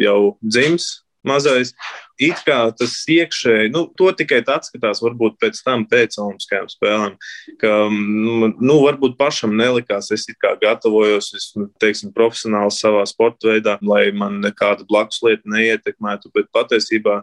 jau 0.00 0.20
dzims 0.44 0.92
mazais. 1.26 1.74
It 2.16 2.40
kā 2.46 2.58
tas 2.72 2.94
iekšēji, 3.12 3.72
nu, 3.74 3.82
to 3.98 4.08
tikai 4.16 4.38
atskatās, 4.40 5.02
varbūt 5.04 5.36
pēc 5.42 5.58
tam, 5.64 5.84
pēc 5.88 6.16
Olimpiskajām 6.22 6.70
spēlēm, 6.72 7.16
ka, 7.60 7.72
nu, 7.92 8.52
nu, 8.56 8.76
varbūt 8.86 9.18
pašam 9.20 9.52
nelikās, 9.58 10.08
es 10.16 10.24
kā 10.40 10.54
gatavojos, 10.62 11.32
es, 11.36 11.50
nu, 11.58 11.68
teiksim, 11.82 12.14
profesionāli 12.16 12.72
savā 12.72 13.04
sporta 13.08 13.52
veidā, 13.52 13.76
lai 13.84 14.08
man 14.16 14.40
nekāda 14.44 14.88
blakus 14.88 15.20
lieta 15.26 15.44
neietekmētu, 15.52 16.32
bet 16.32 16.48
patiesībā 16.56 17.20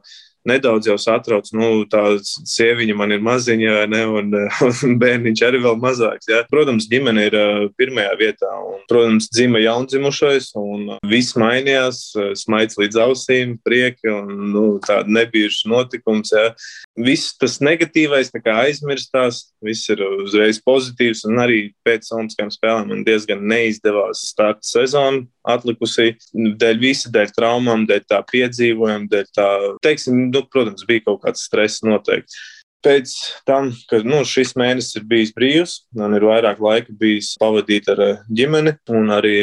nedaudz 0.50 0.90
jau 0.90 0.98
satrauc. 1.00 1.50
Nu, 1.56 1.84
tā 1.90 2.04
sieviņa 2.24 2.96
man 2.98 3.16
ir 3.16 3.24
maziņa, 3.24 3.76
ne, 3.92 4.04
un, 4.20 4.34
un 4.88 4.98
bērniņš 5.02 5.44
arī 5.48 5.62
vēl 5.64 5.80
mazāks. 5.82 6.30
Ja. 6.32 6.44
Protams, 6.52 6.88
ģimene 6.92 7.28
ir 7.30 7.38
uh, 7.40 7.66
pirmajā 7.80 8.14
vietā. 8.20 8.52
Un, 8.68 8.82
protams, 8.92 9.30
dzima 9.34 9.62
jaundzimušais, 9.64 10.52
un 10.60 10.96
uh, 10.96 11.02
viss 11.10 11.38
mainījās. 11.40 12.06
Smaids 12.40 12.80
līdz 12.80 13.00
ausīm, 13.08 13.58
prieki 13.66 14.12
un 14.12 14.34
nu, 14.54 14.66
tāda 14.84 15.10
nebijuša 15.22 15.72
notikums. 15.72 16.34
Ja. 16.36 16.50
Viss 16.94 17.32
tas 17.42 17.56
negatīvais 17.58 18.30
aizmirstās, 18.38 19.40
viss 19.66 19.90
ir 19.90 20.04
uzreiz 20.06 20.60
pozitīvs. 20.62 21.24
Un 21.26 21.42
arī 21.42 21.60
pēc 21.82 22.12
Olimpiskajām 22.14 22.52
spēlēm 22.54 22.92
man 22.92 23.06
diezgan 23.08 23.42
neizdevās 23.50 24.28
starta 24.30 24.62
sezonu 24.62 25.24
atlikusī. 25.42 26.12
Dēļ 26.34 26.82
visa, 26.84 27.10
dēļ 27.10 27.34
traumām, 27.34 27.88
dēļ 27.90 28.04
tā 28.06 28.20
piedzīvojuma, 28.30 29.10
dēļ 29.10 29.32
tā, 29.34 29.48
teiksim, 29.82 30.28
nu, 30.30 30.44
protams, 30.54 30.86
bija 30.86 31.08
kaut 31.08 31.24
kāds 31.24 31.48
stress 31.50 31.82
noteikti. 31.82 32.38
Pēc 32.84 33.14
tam, 33.48 33.70
kad 33.88 34.04
nu, 34.06 34.20
šis 34.28 34.52
mēnesis 34.60 34.98
ir 35.00 35.06
bijis 35.08 35.32
brīvs, 35.34 35.76
man 35.96 36.14
ir 36.18 36.26
vairāk 36.28 36.60
laika 36.62 36.92
bijis 37.00 37.32
pavadīt 37.40 37.88
ar 37.94 38.02
eh, 38.04 38.20
ģimeni, 38.28 38.76
un 38.92 39.14
arī 39.16 39.38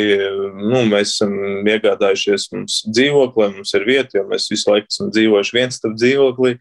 nu, 0.61 0.83
mēs 0.91 1.15
esam 1.17 1.65
iegādājušies 1.65 2.51
mums 2.53 2.83
dzīvokli, 2.93 3.49
mums 3.57 3.73
ir 3.79 3.89
vieta, 3.89 4.21
jo 4.21 4.27
mēs 4.29 4.51
visu 4.53 4.71
laiku 4.71 4.93
esam 4.93 5.11
dzīvojuši 5.17 5.57
viens 5.57 5.81
starp 5.81 5.97
dzīvoklī. 5.97 6.55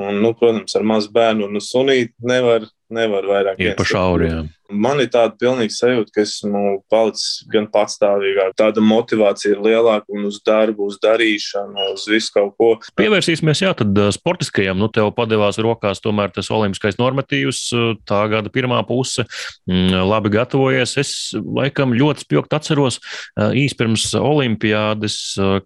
Un, 0.00 0.20
nu, 0.22 0.32
protams, 0.38 0.74
ar 0.78 0.86
mazu 0.86 1.10
bērnu 1.12 1.48
un 1.48 1.60
sunīti 1.64 2.14
nevar, 2.24 2.64
nevar 2.92 3.26
vairāk. 3.28 3.60
Ir 3.60 3.76
pa 3.78 3.86
šauriem. 3.88 4.48
Man 4.70 5.00
ir 5.02 5.08
tāda 5.10 5.34
pilnīga 5.40 5.74
sajūta, 5.74 6.12
ka 6.14 6.22
esmu 6.22 6.62
palicis 6.90 7.42
gan 7.50 7.66
patstāvīgāk. 7.72 8.54
Tāda 8.58 8.82
motivācija 8.84 9.56
ir 9.56 9.62
lielāka 9.64 10.06
un 10.14 10.28
uz 10.28 10.38
darbu, 10.46 10.86
uz 10.90 10.98
darīšanu, 11.02 11.90
uz 11.94 12.06
visu 12.10 12.32
kaut 12.34 12.54
ko. 12.58 12.70
Pievērsīsimies, 12.98 13.64
jā, 13.64 13.72
tad 13.76 13.98
sportiskajam. 14.14 14.78
Nu, 14.80 14.90
tev 14.92 15.10
padevās 15.16 15.58
rokās 15.62 16.02
tomēr 16.04 16.32
tas 16.34 16.50
olimpiskais 16.54 17.00
normatīvs, 17.00 17.62
tā 18.08 18.20
gada 18.32 18.52
pirmā 18.52 18.82
puse. 18.88 19.26
Mm, 19.70 19.96
labi 20.10 20.32
gatavojies. 20.36 20.94
Es 21.02 21.12
laikam 21.34 21.94
ļoti 21.96 22.26
spilgt 22.26 22.54
atceros 22.56 23.00
īsi 23.36 23.78
pirms 23.78 24.06
olimpiādes 24.18 25.18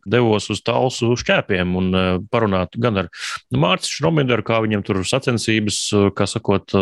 devos 0.08 0.48
uz 0.52 0.64
talsu 0.64 1.12
šķēpiem 1.20 1.76
un 1.80 1.90
parunāt 2.32 2.78
gan 2.80 3.04
ar 3.04 3.12
Mārcis 3.54 3.98
Šromideru, 3.98 4.44
kā 4.46 4.62
viņam 4.64 4.84
tur 4.86 5.02
sacensības, 5.06 5.80
kā 6.16 6.28
sakot, 6.30 6.72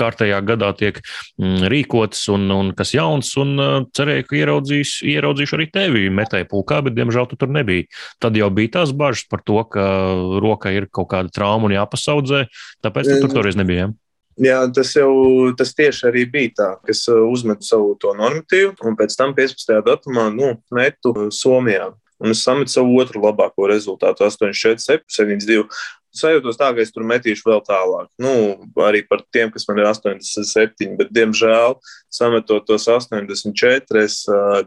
kārtējā 0.00 0.40
gadā 0.48 0.72
tiek 0.78 1.00
Mm, 1.49 1.49
rīkots 1.70 2.26
un, 2.32 2.46
un 2.54 2.72
kas 2.76 2.94
jauns, 2.96 3.32
un 3.40 3.54
uh, 3.60 3.70
cerēju, 3.96 4.26
ka 4.28 4.38
ieraudzīs, 4.40 4.96
ieraudzīšu 5.06 5.58
arī 5.58 5.68
tevi 5.72 6.04
metēju 6.14 6.48
pulkā, 6.50 6.80
bet, 6.86 6.96
diemžēl, 6.98 7.28
tu 7.30 7.38
tur 7.40 7.52
nebija. 7.54 7.88
Tad 8.22 8.38
jau 8.38 8.50
bija 8.54 8.76
tās 8.80 8.94
bažas 8.96 9.26
par 9.30 9.44
to, 9.46 9.58
ka 9.72 9.86
roka 10.42 10.72
ir 10.74 10.88
kaut 10.92 11.10
kāda 11.14 11.32
trauma 11.34 11.68
un 11.68 11.76
jāpasaudzē, 11.76 12.46
tāpēc 12.84 13.10
tu 13.10 13.18
tur 13.24 13.40
toreiz 13.40 13.58
nebija. 13.58 13.90
Jā, 14.40 14.62
tas 14.72 14.94
jau 14.96 15.10
tas 15.58 15.74
tieši 15.76 16.06
arī 16.08 16.24
bija 16.30 16.54
tā, 16.56 16.68
kas 16.86 17.02
uh, 17.12 17.26
uzmetu 17.28 17.66
savu 17.66 17.96
to 18.00 18.14
normatīvu, 18.16 18.76
un 18.88 18.96
pēc 18.96 19.16
tam 19.18 19.34
15. 19.36 19.74
datumā 19.84 20.30
nu, 20.32 20.54
metu 20.74 21.28
Somijā. 21.34 21.90
Un 22.20 22.34
es 22.34 22.42
sametu 22.44 22.68
savu 22.68 22.98
otru 23.00 23.22
labāko 23.24 23.64
rezultātu, 23.70 24.26
8,47, 24.26 25.06
72 25.08 25.64
sajūtos 26.20 26.58
tā, 26.60 26.70
ka 26.76 26.82
es 26.84 26.92
tur 26.94 27.04
metīšu 27.08 27.48
vēl 27.48 27.62
tālāk. 27.66 28.08
Nu, 28.22 28.32
arī 28.86 29.02
par 29.08 29.24
tiem, 29.34 29.50
kas 29.52 29.66
man 29.68 29.80
ir 29.80 29.88
87, 29.90 30.96
bet, 30.98 31.12
diemžēl, 31.16 31.76
sametot 32.12 32.66
tos 32.68 32.88
84, 32.90 34.04
es 34.04 34.22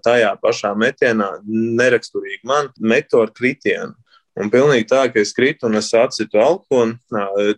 tajā 0.05 0.33
pašā 0.43 0.73
metienā, 0.77 1.35
neraksturīgi 1.47 2.43
man, 2.49 2.71
metu 2.79 3.23
ar 3.23 3.33
kritienu. 3.35 3.93
Un 4.39 4.49
pilnīgi 4.49 4.87
tā, 4.89 5.03
ka 5.13 5.21
es 5.21 5.33
kritu 5.37 5.67
un 5.69 5.77
es 5.77 5.91
atsitu 5.93 6.39
alkoholu, 6.41 6.97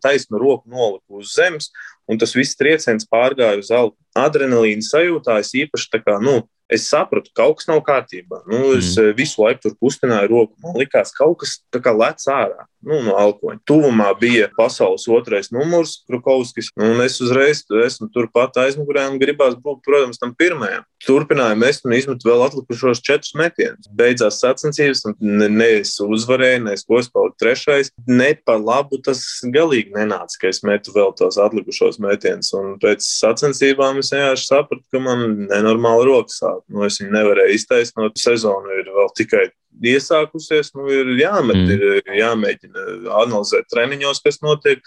taisnu 0.04 0.42
roku 0.42 0.68
noliku 0.68 1.22
uz 1.22 1.32
zemes, 1.38 1.70
un 2.12 2.20
tas 2.20 2.36
viss 2.36 2.58
trieciens 2.60 3.08
pārgāja 3.08 3.62
uz 3.62 3.72
alkoholu. 3.72 4.02
Adrenalīna 4.16 4.84
sajūtā 4.84 5.40
es 5.44 5.54
īpaši 5.56 5.90
tā 5.92 6.02
kā, 6.04 6.18
nu, 6.24 6.42
es 6.72 6.88
sapratu, 6.90 7.32
ka 7.32 7.44
kaut 7.44 7.60
kas 7.60 7.70
nav 7.70 7.82
kārtībā. 7.86 8.42
Nu, 8.50 8.74
es 8.78 8.94
mm. 8.96 9.16
visu 9.18 9.44
laiku 9.44 9.66
tur 9.66 9.76
kustināju 9.86 10.32
roku. 10.32 10.54
Man 10.64 10.78
liekas, 10.80 11.14
ka 11.16 11.24
kaut 11.24 11.44
kas 11.44 11.58
tā 11.74 11.82
kā 11.84 11.94
lec 11.96 12.24
ārā 12.32 12.68
nu, 12.86 13.02
no 13.06 13.16
alkoņa. 13.20 13.60
Tuvumā 13.68 14.12
bija 14.20 14.50
pasaules 14.58 15.08
otrais 15.12 15.52
numurs, 15.54 15.98
Krukovskis. 16.10 16.72
Un 16.80 17.02
es 17.04 17.18
uzreiz 17.24 17.64
esmu 17.86 18.10
turpat 18.14 18.60
aizmugurē 18.62 19.08
un 19.12 19.20
gribās 19.22 19.58
būt, 19.60 19.82
protams, 19.86 20.22
tam 20.22 20.36
pirmajam. 20.38 20.86
Turpināju 21.06 21.58
mest 21.62 21.86
un 21.86 21.96
izmetu 21.98 22.30
vēl 22.30 22.46
atlikušos 22.48 23.02
četrus 23.06 23.36
metienus. 23.38 23.90
Beidzās 23.98 24.40
sacensības, 24.42 25.04
un 25.10 25.18
ne, 25.22 25.50
ne 25.50 25.70
es 25.82 25.96
uzvarēju, 26.02 26.64
ne 26.66 26.76
es 26.78 26.86
ko 26.86 27.02
es 27.02 27.10
paliku 27.14 27.38
trešais. 27.42 27.92
Ne 28.10 28.32
par 28.46 28.62
labu 28.62 29.02
tas 29.06 29.22
galīgi 29.54 29.94
nenāca, 29.96 30.40
ka 30.42 30.50
es 30.52 30.64
metu 30.66 30.94
vēl 30.96 31.14
tos 31.18 31.40
atlikušos 31.42 32.00
metienus. 32.04 32.54
Un 32.58 32.78
pēc 32.82 33.06
sacensībām 33.06 34.02
es 34.02 34.14
vienkārši 34.14 34.50
sapratu, 34.50 34.86
ka 34.94 35.02
man 35.04 35.46
nenormāli 35.50 36.10
rokas 36.10 36.42
sāp. 36.42 36.64
Nu, 36.70 36.86
es 36.90 37.00
viņu 37.02 37.14
nevarēju 37.16 37.60
iztaisnot. 37.60 38.18
Sezona 38.20 38.82
ir 38.82 38.90
vēl 38.96 39.14
tikai 39.18 39.46
iesākusies, 39.84 40.72
nu, 40.78 40.88
ir 40.92 41.12
jāmet, 41.20 41.58
mm. 41.58 41.74
ir 41.76 42.16
jāmēģina 42.22 42.86
analizēt 43.24 43.70
treniņos, 43.74 44.24
kas 44.26 44.42
notiek. 44.46 44.82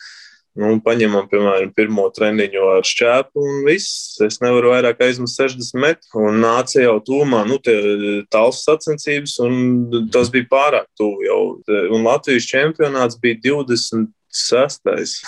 Nu, 0.58 0.72
paņemam, 0.82 1.28
piemēram, 1.30 1.68
pirmo 1.76 2.08
treniņu 2.10 2.62
ar 2.72 2.86
šķēpu, 2.86 3.42
un 3.46 3.60
viss. 3.68 4.16
Es 4.24 4.40
nevaru 4.42 4.72
vairāk 4.72 5.04
aizmest 5.06 5.38
60 5.38 5.78
metrus. 5.78 6.08
Un 6.18 6.40
nāca 6.42 6.80
jau 6.82 6.96
tūmā, 7.06 7.44
nu, 7.46 7.60
tāls 8.32 8.64
sacensības, 8.66 9.36
un 9.44 10.08
tas 10.14 10.32
bija 10.34 10.48
pārāk 10.50 10.88
tuvu 10.98 11.28
jau. 11.28 11.38
Un 11.94 12.08
Latvijas 12.08 12.48
čempionāts 12.50 13.20
bija 13.22 13.38
26. 13.44 15.22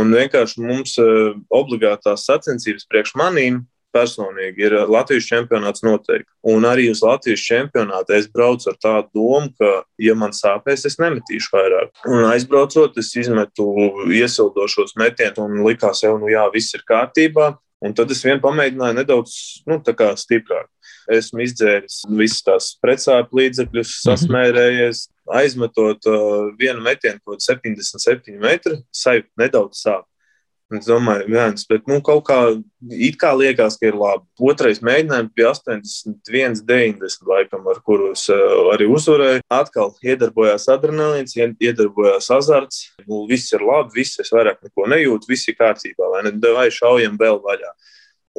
Un 0.00 0.14
vienkārši 0.14 0.62
mums 0.62 0.94
eh, 1.02 1.34
obligātās 1.50 2.24
sacensības 2.28 2.86
priekš 2.88 3.16
manīm 3.18 3.64
personīgi 3.94 4.66
ir 4.66 4.76
Latvijas 4.90 5.28
čempionāts 5.28 5.84
noteikti. 5.86 6.28
Un 6.50 6.66
arī 6.68 6.88
uz 6.92 7.02
Latvijas 7.04 7.44
čempionātu 7.46 8.16
es 8.16 8.28
braucu 8.32 8.70
ar 8.70 8.78
tādu 8.80 9.10
domu, 9.20 9.50
ka, 9.58 9.72
ja 10.00 10.16
man 10.18 10.34
sāpēs, 10.36 10.86
es 10.88 10.98
nemetīšu 11.02 11.54
vairāk. 11.54 11.92
Un 12.08 12.28
aizbraucot, 12.30 12.98
es 13.00 13.12
izmetu 13.18 13.70
iesildošos 14.10 14.96
metienus 15.00 15.42
un 15.42 15.62
likās, 15.66 16.04
jau, 16.04 16.16
nu 16.20 16.30
jā, 16.32 16.46
viss 16.54 16.76
ir 16.76 16.86
kārtībā. 16.88 17.54
Un 17.80 17.94
tad 17.96 18.10
es 18.12 18.20
vien 18.20 18.40
pamēģināju 18.42 18.98
nedaudz 18.98 19.36
nu, 19.68 19.78
stiprāk. 20.20 20.68
Esmu 21.10 21.40
izdzēris 21.46 22.02
visas 22.12 22.44
tās 22.44 22.66
precāpju 22.82 23.40
līdzekļus, 23.40 23.94
mhm. 23.94 24.02
sasmērējies, 24.04 25.06
aizmetot 25.40 26.10
uh, 26.10 26.50
vienu 26.60 26.84
metienu, 26.84 27.22
kaut 27.24 27.42
77 27.44 28.36
metru, 28.42 28.76
sajūta 28.92 29.44
nedaudz 29.44 29.80
sāp. 29.80 30.04
Es 30.70 30.86
domāju, 30.86 31.24
viens, 31.26 31.64
bet 31.66 31.88
nu, 31.90 31.96
kaut 32.06 32.28
kā 32.28 32.36
it 32.94 33.16
kā 33.18 33.32
liekas, 33.34 33.74
ka 33.80 33.88
ir 33.88 33.96
labi. 33.98 34.22
Otrais 34.52 34.78
mēģinājums 34.86 35.32
bija 35.34 35.48
81, 35.50 36.60
90, 36.68 37.24
laikam, 37.26 37.64
ar 37.72 37.80
kurus 37.82 38.28
uh, 38.30 38.70
arī 38.76 38.86
uzvarēju. 38.86 39.42
Atkal 39.50 39.90
iedarbojās 40.06 40.68
adrenalīns, 40.70 41.34
iedarbojās 41.34 42.30
azarts. 42.36 42.84
Nu, 43.02 43.24
viss 43.26 43.50
ir 43.50 43.64
labi, 43.66 43.96
viss 43.98 44.22
es 44.22 44.30
vairāk 44.30 44.60
neko 44.62 44.86
nejūtu, 44.92 45.26
viss 45.32 45.50
ir 45.50 45.58
kārtībā, 45.58 46.12
vai 46.12 46.22
ne? 46.28 46.36
Vai 46.54 46.68
šaujam 46.74 47.18
vēl 47.18 47.42
vaļā. 47.42 47.72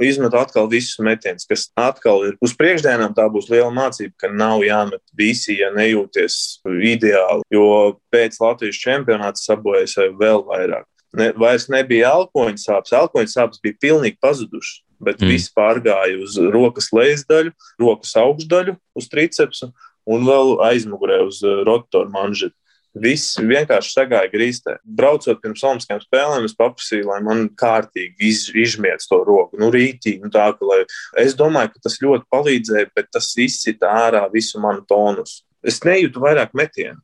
Izmet 0.01 0.31
atkal 0.39 0.69
visus 0.71 1.01
metienus, 1.03 1.43
kas 1.49 1.65
atkal 1.75 2.23
ir 2.29 2.37
uz 2.39 2.55
priekšdienām. 2.55 3.11
Tā 3.17 3.25
būs 3.33 3.49
liela 3.51 3.73
mācība, 3.75 4.15
ka 4.23 4.31
nav 4.31 4.63
jāmet 4.63 5.03
visi, 5.19 5.57
ja 5.59 5.67
nejūties 5.75 6.63
ideāli. 6.93 7.43
Jo 7.51 7.97
pēc 8.13 8.39
Latvijas 8.39 8.79
čempionāta 8.79 9.43
sabojājas 9.43 9.99
vēl 10.15 10.47
vairāk 10.47 10.87
ne, 11.17 11.31
vairs 11.37 11.67
nebija 11.71 12.13
elkoņa 12.17 12.61
sāpes. 12.61 12.95
Elkoņa 12.97 13.33
sāpes 13.33 13.61
bija 13.63 13.79
pilnīgi 13.81 14.19
pazudušas, 14.23 14.81
bet 15.01 15.21
mm. 15.21 15.33
viss 15.33 15.53
pārgāja 15.55 16.19
uz 16.21 16.37
rokas 16.53 16.91
lejas 16.95 17.25
daļu, 17.29 17.53
rokas 17.81 18.15
augšdaļu, 18.21 18.77
uz 18.97 19.11
tricepsu 19.11 19.71
un 20.11 20.25
vēl 20.27 20.57
aizmugurē 20.71 21.21
uz 21.27 21.41
uh, 21.45 21.61
rotoru 21.67 22.11
manžetu. 22.13 22.55
Viss 22.91 23.37
vienkārši 23.39 23.93
sagāja 23.93 24.27
grīstē. 24.33 24.73
Braucot 24.83 25.39
pirms 25.39 25.61
Olimpiskajām 25.63 26.01
spēlēm, 26.03 26.47
es 26.47 26.55
paprasīju, 26.59 27.05
lai 27.07 27.21
man 27.23 27.45
kārtīgi 27.55 28.27
iz, 28.27 28.41
izmiet 28.51 29.05
to 29.07 29.21
roku. 29.23 29.55
Nu, 29.61 29.69
rītīgi, 29.71 30.19
nu, 30.25 30.31
tā, 30.33 30.49
ka, 30.57 30.67
lai... 30.67 30.81
Es 31.21 31.37
domāju, 31.39 31.71
ka 31.71 31.85
tas 31.87 31.95
ļoti 32.03 32.27
palīdzēja, 32.33 32.89
bet 32.97 33.07
tas 33.15 33.31
izsita 33.39 33.93
ārā 34.01 34.25
visu 34.33 34.59
manu 34.59 34.83
tonusu. 34.89 35.39
Es 35.63 35.79
nejūtu 35.85 36.19
vairāk 36.19 36.51
metienu. 36.57 36.99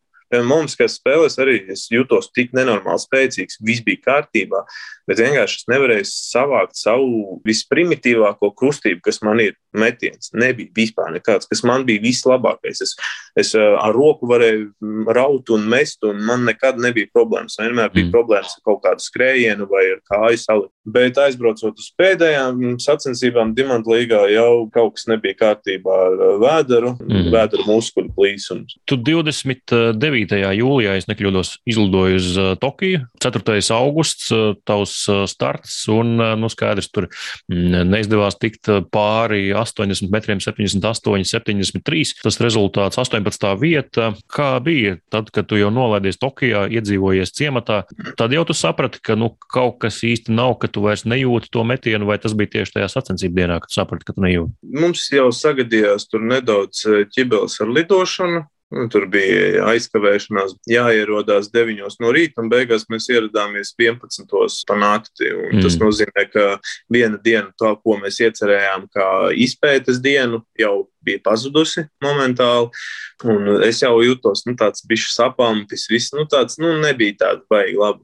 Mums, 0.47 0.75
kas 0.75 0.97
spēlēs, 0.99 1.37
arī 1.39 1.61
es 1.71 1.85
jutos 1.91 2.27
tik 2.35 2.51
nenormāli 2.57 2.99
spēcīgs, 2.99 3.61
viss 3.63 3.83
bija 3.85 4.01
kārtībā, 4.09 4.63
bet 5.07 5.21
vienkārši 5.23 5.61
es 5.61 5.69
nevarēju 5.71 6.07
savākt 6.09 6.75
savu 6.75 7.37
visprimitīvāko 7.47 8.51
kustību, 8.59 8.99
kas 9.07 9.21
man 9.23 9.39
ir 9.43 9.55
metiens. 9.77 10.31
Nebija 10.35 10.73
vispār 10.75 11.13
nekāds, 11.15 11.47
kas 11.49 11.63
man 11.67 11.85
bija 11.87 12.03
vislabākais. 12.03 12.81
Es, 12.83 12.95
es 13.39 13.53
ar 13.57 13.95
roku 13.95 14.27
varēju 14.29 15.07
raut 15.15 15.51
un 15.55 15.67
mest, 15.71 16.03
un 16.07 16.19
man 16.27 16.43
nekad 16.47 16.81
nebija 16.81 17.11
problēmas. 17.13 17.59
Vienmēr 17.61 17.93
bija 17.93 18.07
mm. 18.07 18.13
problēmas 18.15 18.57
ar 18.57 18.65
kaut 18.67 18.83
kādu 18.85 19.05
skrējienu 19.05 19.69
vai 19.71 19.85
ar 19.93 20.01
kāju 20.11 20.41
salikt. 20.41 20.73
Bet 20.87 21.19
aizbraucot 21.19 21.79
uz 21.79 21.89
pēdējām 21.99 22.77
sacensībām, 22.83 23.53
Dimanta 23.57 23.91
līgā 23.91 24.21
jau 24.31 24.67
kaut 24.73 24.95
kas 24.97 25.07
nebija 25.11 25.35
kārtībā 25.41 25.97
ar 26.07 26.21
vēderu, 26.43 26.93
mm. 27.03 27.31
vēderu 27.33 27.67
muskuļu 27.67 28.13
plīsums. 28.15 28.77
Tu 28.87 28.99
29. 29.07 30.16
Jūlijā, 30.25 30.95
ja 30.97 31.07
nekļūdos, 31.07 31.53
izlidoji 31.69 32.17
uz 32.19 32.29
Tokiju. 32.61 33.03
4. 33.23 33.59
augusts, 33.75 34.31
tavs 34.67 34.95
starts, 35.29 35.79
un 35.91 36.15
nu, 36.39 36.49
skaidrs, 36.51 36.89
tur 36.93 37.09
neizdevās 37.51 38.37
tikt 38.41 38.69
pāri 38.93 39.51
80 39.53 40.11
metriem, 40.13 40.41
78, 40.43 41.27
73. 41.27 42.17
Tas 42.23 42.39
rezultāts 42.43 42.99
18. 43.01 43.49
vieta. 43.61 44.11
Kā 44.31 44.49
bija 44.63 44.97
tad, 45.13 45.31
kad 45.35 45.49
tu 45.49 45.59
jau 45.59 45.69
nolaidies 45.73 46.19
Tokijā, 46.21 46.65
iedzīvojies 46.73 47.33
ciematā? 47.37 47.83
Tad 48.19 48.35
jau 48.35 48.45
tu 48.47 48.55
saprati, 48.57 49.01
ka 49.03 49.17
nu, 49.19 49.33
kaut 49.53 49.79
kas 49.83 50.01
īsti 50.07 50.33
nav, 50.35 50.57
ka 50.61 50.71
tu 50.71 50.83
vairs 50.85 51.05
nejūti 51.07 51.51
to 51.53 51.63
metienu, 51.67 52.07
vai 52.09 52.19
tas 52.21 52.35
bija 52.37 52.57
tieši 52.57 52.77
tajā 52.77 52.91
sacensību 52.93 53.41
dienā, 53.41 53.59
kad 53.63 53.73
saprati, 53.73 54.07
ka 54.07 54.17
tu 54.17 54.25
nejūti? 54.25 54.55
Mums 54.77 55.07
jau 55.13 55.29
sagadījās 55.35 56.07
tur 56.11 56.23
nedaudz 56.25 56.85
eh, 56.87 57.03
ķibeles 57.13 57.59
ar 57.63 57.73
lidošanu. 57.79 58.45
Nu, 58.67 58.83
tur 58.91 59.05
bija 59.07 59.63
aizkavēšanās, 59.71 60.57
jāierodās 60.67 61.47
9 61.53 62.01
no 62.03 62.09
rīta, 62.11 62.41
un 62.43 62.49
beigās 62.51 62.83
mēs 62.91 63.07
ieradāmies 63.13 63.71
11. 63.79 64.27
pa 64.67 64.75
nakti. 64.75 65.29
Mm. 65.31 65.61
Tas 65.63 65.77
nozīmē, 65.79 66.25
ka 66.33 66.47
viena 66.91 67.15
diena, 67.23 67.47
to, 67.55 67.71
ko 67.79 67.95
mēs 68.01 68.19
iecerējām, 68.25 68.89
kā 68.91 69.07
izpētes 69.39 70.01
dienu, 70.03 70.41
jau 70.59 70.89
bija 70.99 71.23
pazudusi 71.23 71.85
momentāli. 72.03 72.67
Un 73.23 73.53
es 73.63 73.79
jau 73.85 73.95
jutos 74.03 74.43
nu, 74.49 74.57
tāds 74.59 74.83
bišķi 74.89 75.15
sapāmtis, 75.15 75.87
viss 75.87 76.11
nu, 76.17 76.27
tāds 76.27 76.59
nu, 76.59 76.75
nebija 76.83 77.21
tāds 77.23 77.47
baigi 77.47 77.79
labi 77.79 78.03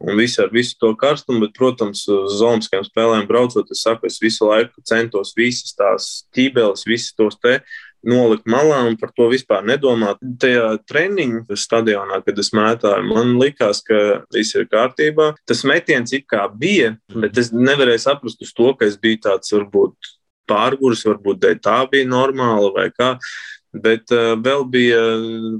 un 0.00 0.16
visu 0.16 0.42
ar 0.42 0.50
visu 0.50 0.74
to 0.80 0.90
karstumu. 0.96 1.44
Bet, 1.44 1.54
protams, 1.54 2.02
uz 2.10 2.38
Zombijām 2.40 2.82
spēlēm 2.86 3.28
braucot, 3.28 3.70
es 3.70 3.84
saku, 3.84 4.08
es 4.08 4.18
visu 4.22 4.48
laiku 4.48 4.82
centos 4.88 5.34
visas 5.36 5.76
tās 5.76 6.10
ķībeles, 6.34 6.86
visas 6.88 7.14
tos 7.14 7.38
te 7.38 7.60
nolikt 8.06 8.46
malā 8.50 8.80
un 8.88 8.96
par 9.00 9.12
to 9.16 9.28
vispār 9.32 9.64
nedomāt. 9.66 10.20
Tajā 10.40 10.72
treniņu 10.88 11.58
stadionā, 11.58 12.20
kad 12.26 12.38
es 12.40 12.52
mētāju, 12.56 13.08
man 13.10 13.34
likās, 13.40 13.82
ka 13.86 14.22
viss 14.34 14.56
ir 14.56 14.68
kārtībā. 14.70 15.32
Tas 15.48 15.64
metiens 15.68 16.14
it 16.16 16.26
kā 16.30 16.46
bija, 16.52 16.94
bet 17.12 17.38
es 17.40 17.52
nevarēju 17.54 18.04
saprast 18.06 18.42
uz 18.44 18.54
to, 18.56 18.72
ka 18.78 18.88
es 18.88 18.98
biju 19.00 19.22
tāds 19.28 19.54
varbūt 19.56 20.12
pārgurs, 20.50 21.06
varbūt 21.06 21.46
tā 21.62 21.78
bija 21.90 22.08
normāla 22.08 22.72
vai 22.74 22.88
kā. 22.94 23.14
Bet 23.70 24.10
uh, 24.10 24.32
vēl 24.42 24.64
bija 24.66 24.98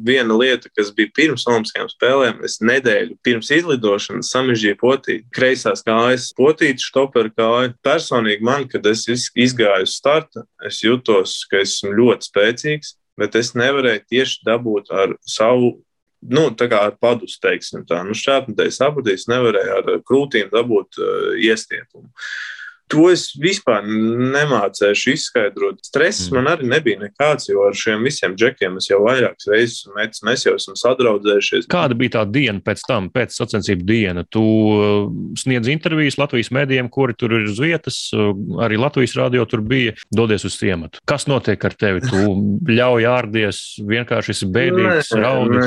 viena 0.03 0.35
lieta, 0.35 0.71
kas 0.75 0.89
bija 0.95 1.13
pirms 1.15 1.45
Olimpiskajām 1.47 1.91
spēlēm. 1.93 2.41
Es 2.47 2.59
nedēļu 2.59 3.15
pirms 3.27 3.53
izlidošanas 3.55 4.33
samežģīju 4.35 4.79
potīti. 4.81 5.27
Kreisās 5.35 5.85
kājas 5.87 6.31
potīti, 6.35 6.83
stopera 6.83 7.31
kāja. 7.31 7.75
Personīgi 7.87 8.47
man, 8.47 8.67
kad 8.71 8.87
es 8.91 9.07
izgāju 9.11 9.87
uz 9.87 9.95
starta, 9.95 10.43
es 10.67 10.83
jutos, 10.83 11.39
ka 11.51 11.63
esmu 11.63 11.95
ļoti 12.01 12.33
spēcīgs, 12.33 12.97
bet 13.21 13.39
es 13.39 13.55
nevarēju 13.55 14.07
tieši 14.11 14.43
dabūt 14.49 14.91
ar 14.91 15.15
savu. 15.23 15.77
Nu, 16.21 16.51
tā 16.53 16.67
kā 16.69 16.83
ar 16.91 16.99
padus, 17.01 17.39
teiksim, 17.41 17.87
tā. 17.89 18.03
Nu, 18.05 18.13
šķērsmetēji 18.19 18.75
sapratīs, 18.77 19.31
nevarēja 19.31 19.79
ar 19.79 20.01
krūtīm 20.05 20.51
dabūt 20.53 20.99
uh, 20.99 21.31
iestiepumu. 21.47 22.11
Uh, 22.11 22.60
To 22.91 23.07
es 23.11 23.29
vispār 23.39 23.85
nemācīju 23.87 25.15
izskaidrot. 25.15 25.79
Stress 25.87 26.27
mm. 26.27 26.37
man 26.37 26.51
arī 26.51 26.71
nebija 26.71 26.99
nekāds, 27.05 27.47
jo 27.51 27.63
ar 27.69 27.77
šiem 27.79 28.03
visiem 28.07 28.35
džekiem 28.39 28.81
es 28.81 28.89
jau 28.91 28.99
vairākas 29.05 29.47
reizes 29.51 29.87
metu, 29.95 30.25
mēs 30.27 30.47
jau 30.47 30.57
esam 30.59 30.79
sadraudzējušies. 30.79 31.69
Kāda 31.71 31.95
bija 31.99 32.17
tā 32.19 32.25
diena 32.27 32.63
pēc 32.65 32.83
tam, 32.89 33.07
pēc 33.15 33.37
sacensību 33.37 33.87
diena? 33.87 34.25
Tu 34.27 34.43
uh, 34.43 35.07
sniedz 35.39 35.71
intervijas 35.71 36.19
Latvijas 36.21 36.51
mēdījiem, 36.57 36.91
kuri 36.91 37.15
tur 37.19 37.37
ir 37.39 37.47
uz 37.51 37.63
vietas, 37.63 38.01
uh, 38.17 38.33
arī 38.67 38.81
Latvijas 38.81 39.15
radio 39.21 39.47
tur 39.51 39.63
bija, 39.63 39.95
dodies 40.11 40.49
uz 40.49 40.59
ciematu. 40.59 41.03
Kas 41.07 41.29
notiek 41.31 41.63
ar 41.71 41.79
tevi? 41.79 42.03
Tu 42.09 42.25
ļauj 42.81 43.09
ārdies, 43.13 43.63
vienkārši 43.87 44.35
esi 44.35 44.51
bēdīgs, 44.51 45.15
raudi, 45.21 45.63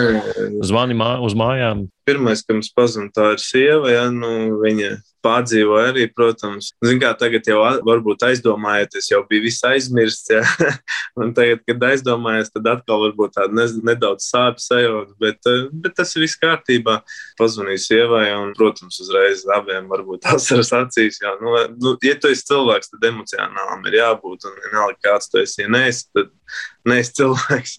zvani 0.68 1.00
mā, 1.00 1.16
uz 1.24 1.40
mājām. 1.40 1.88
Pirmais, 2.04 2.44
kam 2.44 2.60
es 2.60 2.72
pazinu, 2.76 3.08
tā 3.16 3.34
ir 3.38 3.42
sieva, 3.44 3.88
ja 3.94 4.06
nu, 4.12 4.60
viņa 4.60 4.98
pārdzīvoju 5.24 5.92
arī, 5.92 6.06
protams. 6.12 6.72
Ziniet, 6.84 7.02
kā 7.04 7.12
tagad 7.20 7.48
jau 7.48 7.60
varbūt 7.88 8.26
aizdomājoties, 8.28 9.10
jau 9.12 9.22
bija 9.30 9.46
viss 9.46 9.66
aizmirsts. 9.68 10.32
Ja? 10.34 10.44
un 11.20 11.34
tagad, 11.38 11.64
kad 11.68 11.86
aizdomājies, 11.90 12.52
tad 12.54 12.70
atkal 12.74 13.06
varbūt 13.08 13.36
tāda 13.38 13.58
ne, 13.58 13.68
nedaudz 13.92 14.28
sāpes 14.30 14.68
sajūta, 14.72 15.16
bet, 15.24 15.40
eh, 15.50 15.66
bet 15.86 15.98
tas 16.00 16.14
viss 16.20 16.40
kārtībā. 16.42 17.00
Pazvanīju 17.40 17.84
sievai, 17.86 18.26
un, 18.38 18.54
protams, 18.58 19.00
uzreiz 19.04 19.46
abiem 19.56 19.90
varbūt 19.92 20.30
asaras 20.36 20.74
acīs. 20.84 21.22
Jā, 21.24 21.36
nu, 21.42 21.56
nu, 21.80 21.96
ja 22.06 22.18
tu 22.20 22.32
esi 22.34 22.48
cilvēks, 22.52 22.94
tad 22.94 23.10
emocionālam 23.14 23.84
ir 23.90 24.00
jābūt, 24.02 24.50
un 24.50 24.62
vienalga 24.68 25.00
kāds 25.10 25.32
tu 25.32 25.42
esi, 25.44 25.64
ja 25.64 25.72
neesi, 25.72 26.08
tad 26.16 26.32
neesi 26.89 27.13
cilvēks. 27.19 27.76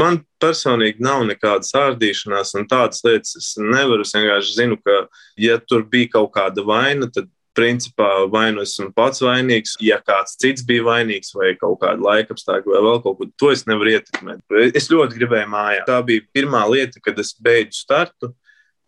Man 0.00 0.22
personīgi 0.42 1.02
nav 1.04 1.26
nekādas 1.28 1.74
ārdīšanās 1.78 2.56
un 2.58 2.66
tādas 2.70 3.04
lietas. 3.06 3.36
Es 3.38 3.52
nevaru. 3.60 4.06
Es 4.06 4.16
vienkārši 4.16 4.58
zinu, 4.58 4.80
ka, 4.82 5.06
ja 5.40 5.60
tur 5.60 5.86
bija 5.88 6.16
kaut 6.18 6.32
kāda 6.36 6.64
vaina, 6.66 7.08
tad 7.12 7.30
principā 7.56 8.08
vai 8.32 8.46
nu 8.54 8.62
esmu 8.64 8.90
pats 8.96 9.22
vainīgs, 9.24 9.74
ja 9.84 9.98
kāds 10.00 10.38
cits 10.40 10.64
bija 10.68 10.86
vainīgs, 10.86 11.34
vai 11.36 11.52
kaut 11.60 11.80
kāda 11.82 12.00
laika 12.00 12.32
apstākļa, 12.36 12.72
vai 12.72 12.84
vēl 12.86 13.02
kaut 13.04 13.18
ko, 13.18 13.28
to 13.36 13.50
es 13.52 13.66
nevaru 13.68 13.96
ietekmēt. 13.96 14.44
Es 14.72 14.88
ļoti 14.92 15.18
gribēju 15.20 15.50
mājā. 15.52 15.82
Tā 15.88 15.98
bija 16.06 16.24
pirmā 16.34 16.64
lieta, 16.72 17.02
kad 17.04 17.18
es 17.20 17.34
beidzu 17.36 17.84
startu. 17.84 18.32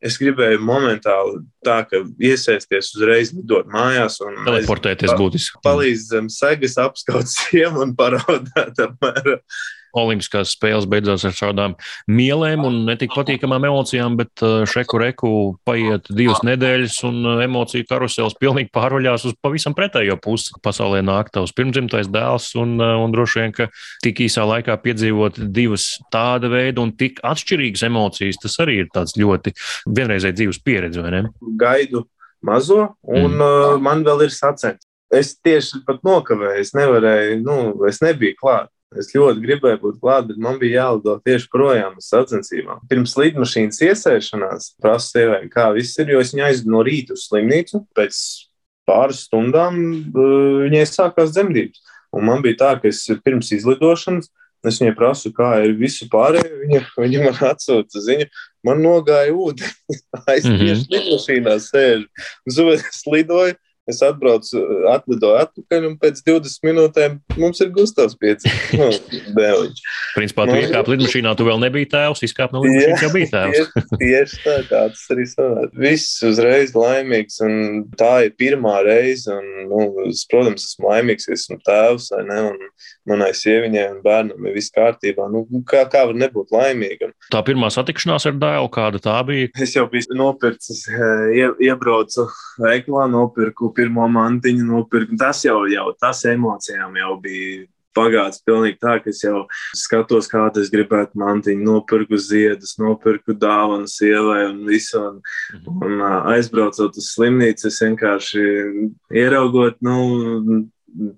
Es 0.05 0.19
gribēju 0.21 0.61
momentāli 0.65 1.39
tā, 1.65 1.79
ka 1.89 2.03
iesaisties 2.21 2.91
uzreiz, 2.97 3.33
lidot 3.37 3.71
mājās 3.73 4.19
un 4.25 4.43
teleportēties 4.45 5.15
būtiski. 5.17 5.63
Palīdz 5.65 6.11
zem 6.11 6.29
segas, 6.33 6.77
apskaut 6.83 7.31
sienu 7.31 7.81
un 7.87 7.95
paraudāt 7.99 8.83
apmēram. 8.85 9.41
Olimpiskās 9.95 10.55
spēles 10.57 10.87
beidzās 10.91 11.25
ar 11.29 11.35
šādām 11.37 11.77
mielēm 12.11 12.65
un 12.67 12.81
netik 12.89 13.15
patīkamām 13.15 13.67
emocijām, 13.69 14.19
bet 14.19 14.43
uh, 14.45 14.65
šeku 14.69 15.01
reku 15.01 15.33
paiet 15.67 16.11
divas 16.11 16.43
nedēļas 16.47 16.99
un 17.09 17.21
uh, 17.23 17.43
emociju 17.45 17.87
karusels 17.91 18.37
pilnīgi 18.41 18.73
pārvaļās 18.75 19.29
uz 19.31 19.37
pavisam 19.45 19.77
pretējo 19.77 20.19
pusi. 20.23 20.55
Pasaulē 20.65 21.03
nāk 21.07 21.31
tavs 21.35 21.55
pirmdzimtais 21.57 22.11
dēls 22.13 22.51
un, 22.61 22.77
uh, 22.81 22.97
un 23.03 23.15
droši 23.15 23.43
vien, 23.43 23.55
ka 23.57 23.69
tik 24.05 24.25
īsā 24.27 24.47
laikā 24.51 24.77
piedzīvot 24.85 25.43
divas 25.55 25.93
tāda 26.15 26.51
veida 26.53 26.83
un 26.85 26.95
tik 26.99 27.23
atšķirīgas 27.25 27.87
emocijas, 27.91 28.41
tas 28.43 28.59
arī 28.65 28.81
ir 28.83 28.91
tāds 28.95 29.17
ļoti 29.21 29.55
vienreizēji 29.87 30.41
dzīves 30.41 30.65
pieredze, 30.65 31.05
vai 31.05 31.15
ne? 31.15 31.23
Gaidu 31.61 32.05
mazo 32.45 32.95
un 33.03 33.31
mm. 33.39 33.47
uh, 33.47 33.79
man 33.83 34.05
vēl 34.07 34.27
ir 34.27 34.35
sacensības. 34.35 34.89
Es 35.15 35.35
tieši 35.39 35.85
pat 35.87 36.01
nokavēju, 36.03 36.63
es 36.65 36.73
nevarēju, 36.75 37.43
nu, 37.45 37.59
es 37.87 38.01
nebiju 38.03 38.35
klāt. 38.41 38.71
Es 39.01 39.11
ļoti 39.15 39.43
gribēju 39.43 39.81
būt 39.83 40.01
klāt, 40.03 40.29
bet 40.31 40.41
man 40.41 40.59
bija 40.61 40.85
jālido 40.85 41.17
tieši 41.27 41.49
projām 41.53 41.97
uz 42.01 42.09
sacensībām. 42.13 42.83
Pirms 42.91 43.17
lidmašīnas 43.19 43.81
iesēšanās 43.89 44.71
prasu 44.83 45.11
sievai, 45.17 45.43
kā 45.53 45.71
viss 45.75 45.99
ir, 45.99 46.13
jo 46.15 46.23
es 46.23 46.35
viņu 46.35 46.47
aizvedu 46.49 46.75
no 46.75 46.85
rīta 46.87 47.17
uz 47.17 47.27
slimnīcu. 47.29 47.83
Pēc 47.97 48.21
pāris 48.89 49.25
stundām 49.27 49.81
uh, 49.81 50.65
viņai 50.67 50.87
sākās 50.91 51.35
dzemdības. 51.35 51.83
Un 52.15 52.29
man 52.29 52.45
bija 52.45 52.61
tā, 52.61 52.73
ka 52.79 52.91
es 52.93 53.03
pirms 53.25 53.51
izlidošanas 53.57 54.31
es 54.69 54.81
viņai 54.81 54.95
prasu, 54.97 55.33
kā 55.35 55.51
ir 55.65 55.75
visu 55.79 56.07
pārējo. 56.13 56.61
Viņa, 56.63 56.81
viņa 56.97 57.25
man 57.27 57.41
atsūta 57.51 58.01
ziņu, 58.05 58.29
man 58.67 58.81
nogāja 58.85 59.35
ūdeni. 59.35 59.73
Aiztieši 60.33 60.55
mm 60.55 60.71
-hmm. 60.71 60.87
lidmašīnā 60.95 61.57
sēž. 61.67 62.07
Un 62.49 62.73
es 62.73 63.03
lidoju 63.13 63.59
Es 63.85 63.99
atbraucu, 64.01 64.61
atlidoju 64.89 65.37
atpakaļ, 65.43 65.87
un 65.91 65.97
pēc 66.01 66.23
20 66.25 66.65
minūtēm 66.65 67.19
mums 67.37 67.59
ir 67.61 67.69
Gustavs 67.75 68.17
pieci. 68.17 68.49
Nu, 68.81 68.87
dēliņš. 69.37 69.83
Principā, 70.17 70.47
tu 70.49 70.55
iekāpi 70.57 70.95
lidmašīnā, 70.95 71.35
tu 71.37 71.45
vēl 71.45 71.61
nebija 71.61 71.91
tēvs, 71.93 72.23
izkāp 72.25 72.55
no 72.55 72.63
lidmašīnas, 72.65 73.05
jau 73.05 73.11
bija 73.13 73.29
tēvs. 73.35 73.59
tieši, 73.59 73.99
tieši 74.01 74.41
tā, 74.47 74.55
kā 74.71 74.81
tas 74.95 75.03
arī 75.13 75.27
sanāca. 75.29 75.69
Viss 75.85 76.25
uzreiz 76.25 76.73
laimīgs, 76.79 77.37
un 77.45 77.85
tā 78.01 78.13
ir 78.25 78.33
pirmā 78.41 78.79
reize, 78.87 79.29
un, 79.37 79.69
nu, 79.69 79.83
es, 80.09 80.25
protams, 80.33 80.65
esmu 80.71 80.89
laimīgs, 80.89 81.29
ka 81.29 81.37
esmu 81.37 81.61
tēvs, 81.69 82.09
vai 82.17 82.23
ne, 82.31 82.41
un 82.55 82.65
manai 83.13 83.35
sieviņai 83.37 83.85
un 83.91 84.01
bērnam 84.07 84.49
ir 84.49 84.57
viss 84.57 84.73
kārtībā. 84.73 85.29
Nu, 85.29 85.45
kā, 85.69 85.85
kā 85.93 86.07
var 86.09 86.17
nebūt 86.25 86.57
laimīgam? 86.57 87.13
Tā 87.35 87.45
pirmā 87.45 87.69
satikšanās 87.75 88.31
ar 88.33 88.41
dēlu, 88.41 88.73
kāda 88.73 89.03
tā 89.05 89.21
bija? 89.29 89.53
Es 89.61 89.77
jau 89.77 89.85
biju 89.93 90.17
nopircis, 90.17 90.87
ie, 91.37 91.51
iebraucu 91.69 92.31
veiklā, 92.65 93.05
nopirku 93.13 93.74
pirmo 93.77 94.09
mantiņu 94.11 94.67
nopirkt. 94.71 95.17
Tas 95.21 95.45
jau, 95.47 95.63
jau 95.71 95.91
tas 96.01 96.25
emocijām 96.31 96.99
jau 97.01 97.15
bija 97.23 97.65
pagājis 97.95 98.43
pilnīgi 98.47 98.81
tā, 98.83 98.97
ka 99.03 99.11
es 99.13 99.23
jau 99.25 99.45
skatos, 99.79 100.29
kā 100.31 100.45
es 100.61 100.71
gribētu 100.73 101.19
mantiņu, 101.21 101.65
nopirku 101.69 102.19
ziedus, 102.19 102.75
nopirku 102.81 103.37
dāvanu 103.39 103.89
sievai 103.91 104.45
un 104.51 104.65
visu. 104.69 105.01
Un, 105.01 105.21
mhm. 105.61 105.85
un 105.87 106.05
aizbraucot 106.35 106.99
uz 106.99 107.13
slimnīcu, 107.15 107.69
es 107.71 107.81
vienkārši 107.85 108.45
ieraugot, 109.15 109.81
nu, 109.85 110.65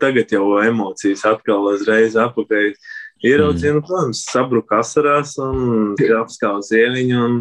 tagad 0.01 0.33
jau 0.33 0.57
emocijas 0.65 1.27
atkal 1.29 1.73
uzreiz 1.75 2.17
apakaļ. 2.21 2.73
Ieraudzīju, 3.25 3.79
nu, 3.79 3.81
protams, 3.81 4.27
sabruka 4.29 4.83
asarās 4.83 5.39
un 5.41 5.95
apskauju 5.97 6.67
sieviņu. 6.69 7.23
Un, 7.25 7.39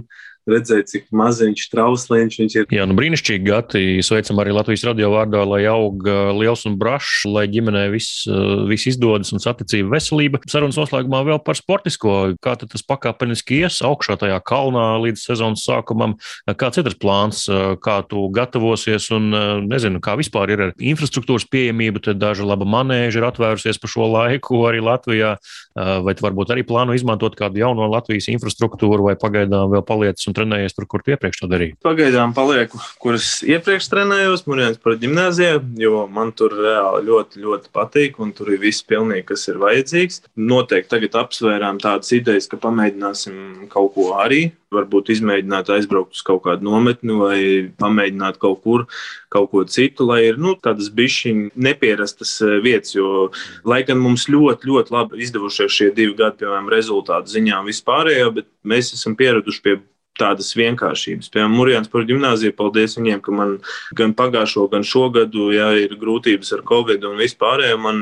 redzēja, 0.49 0.85
cik 0.89 1.07
maziņš 1.15 1.63
trausliņš 1.71 2.37
viņš 2.41 2.55
ir. 2.57 2.67
Jā, 2.73 2.85
nu 2.89 2.95
brīnišķīgi 2.97 3.45
gati. 3.45 3.83
Sveicam 4.05 4.39
arī 4.43 4.53
Latvijas 4.55 4.85
radio 4.87 5.09
vārdā, 5.13 5.41
lai 5.47 5.63
aug 5.69 6.05
liels 6.37 6.65
un 6.69 6.77
brašs, 6.79 7.25
lai 7.29 7.45
ģimenē 7.51 7.87
viss, 7.93 8.25
viss 8.69 8.89
izdodas 8.91 9.33
un 9.35 9.41
saticība 9.43 9.95
veselība. 9.95 10.41
Sarunas 10.49 10.77
noslēgumā 10.79 11.23
vēl 11.27 11.41
par 11.45 11.57
sportisko. 11.57 12.35
Kā 12.43 12.53
tas 12.61 12.85
pakāpeniski 12.85 13.63
ies 13.63 13.81
augšā 13.85 14.19
tajā 14.21 14.37
kalnā 14.45 14.85
līdz 15.03 15.25
sezonas 15.31 15.65
sākumam? 15.65 16.17
Kāds 16.45 16.81
ir 16.81 16.87
tas 16.87 16.97
plāns, 17.01 17.45
kā 17.81 17.97
tu 18.09 18.27
gatavosies 18.35 19.09
un 19.15 19.31
nezinu, 19.65 20.01
kā 20.03 20.13
vispār 20.19 20.53
ir 20.53 20.65
ar 20.67 20.75
infrastruktūras 20.77 21.47
pieejamību? 21.49 22.03
Tad 22.05 22.21
daža 22.21 22.45
laba 22.45 22.67
manēža 22.69 23.21
ir 23.21 23.29
atvērusies 23.31 23.81
pa 23.81 23.89
šo 23.89 24.11
laiku 24.13 24.61
arī 24.69 24.83
Latvijā. 24.85 25.35
Vai 25.75 26.13
tu 26.15 26.27
varbūt 26.27 26.53
arī 26.53 26.63
plāno 26.67 26.93
izmantot 26.95 27.35
kādu 27.39 27.63
jauno 27.63 27.89
Latvijas 27.91 28.29
infrastruktūru 28.31 29.09
vai 29.09 29.17
pagaidām 29.19 29.73
vēl 29.73 29.83
paliec 29.87 30.21
un 30.29 30.34
trenējies 30.35 30.75
tur, 30.75 30.87
kur 30.89 31.03
tu 31.03 31.13
iepriekš 31.15 31.41
to 31.43 31.49
darīji? 31.51 31.77
Pagaidām 31.85 32.35
palieku, 32.37 32.81
kuras 33.01 33.39
iepriekš 33.45 33.89
trenējos, 33.91 34.45
Mūrjāns 34.49 34.81
par 34.83 34.99
ģimnāziju, 35.01 35.63
jo 35.81 36.03
man 36.11 36.33
tur 36.37 36.53
reāli 36.57 37.05
ļoti, 37.09 37.41
ļoti 37.45 37.71
patīk, 37.75 38.19
un 38.23 38.35
tur 38.35 38.53
ir 38.53 38.61
viss 38.61 38.85
pilnīgi, 38.85 39.25
kas 39.31 39.47
ir 39.51 39.61
vajadzīgs. 39.63 40.21
Noteikti 40.35 40.93
tagad 40.95 41.17
apsvērām 41.25 41.81
tādas 41.83 42.13
idejas, 42.15 42.49
ka 42.51 42.61
pamēģināsim 42.61 43.67
kaut 43.71 43.95
ko 43.95 44.11
arī 44.19 44.49
varbūt 44.75 45.11
izmēģināt 45.13 45.69
aizbraukt 45.75 46.17
uz 46.17 46.23
kaut 46.25 46.43
kādu 46.47 46.65
nometni 46.67 47.15
vai 47.19 47.39
pamēģināt 47.79 48.39
kaut 48.41 48.61
kur 48.63 48.85
kaut 49.33 49.49
ko 49.51 49.63
citu, 49.69 50.07
lai 50.09 50.21
ir 50.29 50.39
nu, 50.41 50.55
tādas 50.61 50.91
bišķiņas 50.95 51.57
nepierastas 51.67 52.37
eh, 52.45 52.57
vietas. 52.63 52.95
Jo, 52.95 53.29
lai 53.67 53.81
gan 53.87 53.99
mums 54.01 54.27
ļoti, 54.31 54.69
ļoti 54.69 54.95
labi 54.95 55.23
izdevušies 55.25 55.79
šie 55.79 55.91
divi 55.95 56.15
gadi, 56.17 56.43
piemēram, 56.43 56.71
rezultātu 56.71 57.35
ziņā 57.35 57.59
un 57.61 57.69
vispārējo, 57.71 58.31
bet 58.39 58.49
mēs 58.67 58.93
esam 58.97 59.17
pieraduši 59.19 59.63
pie 59.65 59.77
tādas 60.19 60.51
vienkāršības. 60.57 61.29
Piemēram, 61.33 61.55
Mūrjāns 61.59 61.91
par 61.91 62.05
gimnāziju, 62.07 62.55
paldies 62.57 62.97
viņiem, 62.99 63.21
ka 63.25 63.35
man 63.35 63.55
gan 63.97 64.15
pagājušo, 64.17 64.67
gan 64.71 64.85
šogadu, 64.87 65.49
ja 65.55 65.71
ir 65.79 65.97
grūtības 66.01 66.53
ar 66.57 66.63
covid 66.67 67.05
un 67.07 67.19
vispārējo, 67.21 67.79
man 67.83 68.01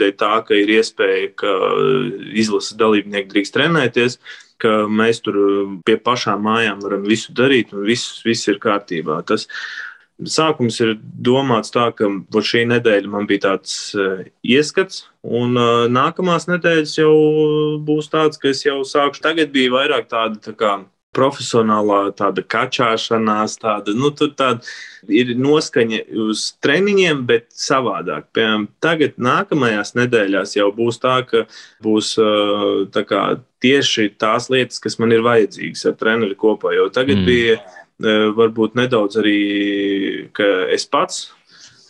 dēļ 0.00 0.14
tā, 0.20 0.32
ka 0.48 0.58
ir 0.58 0.74
iespēja, 0.78 1.32
ka 1.40 1.54
izlases 2.36 2.76
dalībnieki 2.80 3.32
drīkst 3.32 3.56
trenēties, 3.56 4.20
ka 4.62 4.86
mēs 4.88 5.20
tur 5.24 5.36
pie 5.84 5.98
pašām 6.00 6.46
mājām 6.46 6.80
varam 6.84 7.04
visu 7.08 7.34
darīt 7.36 7.74
un 7.76 7.84
viss, 7.88 8.22
viss 8.24 8.48
ir 8.52 8.62
kārtībā. 8.62 9.20
Tas, 9.28 9.48
Sākums 10.16 10.78
ir 10.80 10.94
domāts 10.96 11.68
tā, 11.74 11.90
ka 11.92 12.08
šī 12.40 12.62
nedēļa 12.70 13.10
man 13.12 13.26
bija 13.28 13.50
tāds 13.50 13.74
uh, 13.92 14.22
ieskats, 14.40 15.02
un 15.20 15.58
uh, 15.60 15.84
nākamās 15.92 16.48
nedēļas 16.48 16.94
jau 16.96 17.12
būs 17.84 18.08
tāds, 18.08 18.40
ka 18.40 18.48
es 18.48 18.64
jau 18.64 18.78
sākšu. 18.80 19.20
Tagad 19.26 19.52
bija 19.52 19.74
vairāk 19.74 20.08
tāda 20.08 20.40
tā 20.40 20.54
kā 20.56 20.78
profesionālā 21.16 22.00
tāda 22.18 22.44
kačāšanās, 22.44 23.56
tāda, 23.62 23.94
nu, 23.96 24.10
tāda 24.12 24.60
ir 25.08 25.32
noskaņa 25.40 26.02
uz 26.26 26.48
treniņiem, 26.64 27.24
bet 27.28 27.48
savādāk. 27.56 28.28
Piemēram, 28.36 28.68
tagad, 28.84 29.16
nākamajās 29.22 29.94
nedēļās 29.98 30.56
jau 30.58 30.68
būs 30.76 31.00
tā, 31.02 31.18
ka 31.28 31.46
būs 31.84 32.14
tā 32.94 33.06
kā, 33.08 33.24
tieši 33.64 34.10
tās 34.20 34.50
lietas, 34.52 34.82
kas 34.82 34.98
man 35.02 35.14
ir 35.16 35.24
vajadzīgas 35.26 35.86
ar 35.90 35.98
treneri 36.00 36.36
kopā. 36.38 36.74
Jo 36.76 36.90
tagad 36.92 37.22
mm. 37.22 37.26
bija 37.26 37.58
varbūt 38.36 38.76
nedaudz 38.76 39.16
arī, 39.22 39.38
ka 40.36 40.68
es 40.74 40.84
pats 40.88 41.30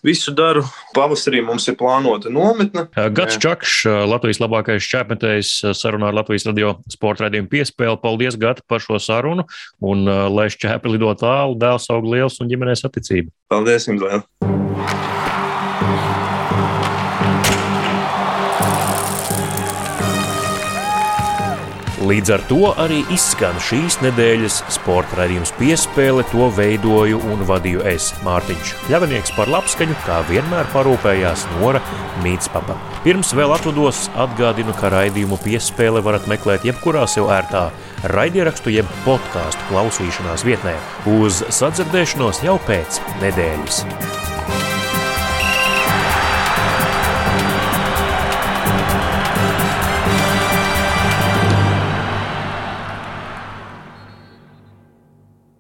visu 0.07 0.35
daru. 0.37 0.65
Pavasarī 0.97 1.43
mums 1.45 1.67
ir 1.71 1.77
plānota 1.81 2.33
nometne. 2.33 2.87
Gats 3.17 3.39
Čakšs, 3.43 3.87
Latvijas 4.11 4.41
labākais 4.43 4.91
čēpmetējs, 4.91 5.55
sarunā 5.77 6.11
ar 6.13 6.21
Latvijas 6.21 6.47
radio 6.49 6.77
sporta 6.93 7.27
raidījumu 7.27 7.51
piespēli. 7.53 7.99
Paldies, 8.03 8.39
Gati, 8.41 8.65
par 8.71 8.85
šo 8.85 9.01
sarunu. 9.03 9.47
Un 9.85 10.07
lai 10.07 10.49
šķēpi 10.53 10.95
lido 10.95 11.13
tālu, 11.19 11.59
dēls 11.61 11.91
aug 11.95 12.09
liels 12.13 12.41
un 12.43 12.53
ģimenēs 12.53 12.87
atticība. 12.89 13.35
Paldies 13.53 13.91
jums 13.91 14.07
vēl! 14.07 14.66
Līdz 22.07 22.31
ar 22.31 22.43
to 22.47 22.69
arī 22.79 23.01
izskan 23.11 23.57
šīs 23.67 23.97
nedēļas 24.05 24.61
sporta 24.77 25.17
raidījums 25.19 25.51
piespēle. 25.59 26.23
To 26.31 26.47
veidoju 26.55 27.19
un 27.33 27.43
vadīju 27.49 27.83
es, 27.91 28.13
Mārtiņš 28.23 28.75
Kļavinieks 28.85 29.35
par 29.35 29.51
labskaņu, 29.51 29.97
kā 30.05 30.21
vienmēr 30.29 30.71
parūpējās 30.75 31.49
Nora 31.57 31.81
Mītspapa. 32.23 32.79
Pirms 33.03 33.35
vēl 33.35 33.57
atvados 33.57 34.05
atgādinu, 34.15 34.77
ka 34.79 34.93
raidījumu 34.95 35.41
piespēle 35.43 36.05
varat 36.07 36.31
meklēt 36.31 36.69
jebkurā 36.69 37.09
sev 37.11 37.33
ērtā 37.35 37.67
raidierakstu 38.15 38.77
jeb 38.77 38.97
podkāstu 39.09 39.67
klausīšanās 39.73 40.47
vietnē. 40.47 40.79
Uz 41.19 41.43
sadzirdēšanos 41.59 42.45
jau 42.47 42.61
pēc 42.71 43.03
nedēļas! 43.25 44.36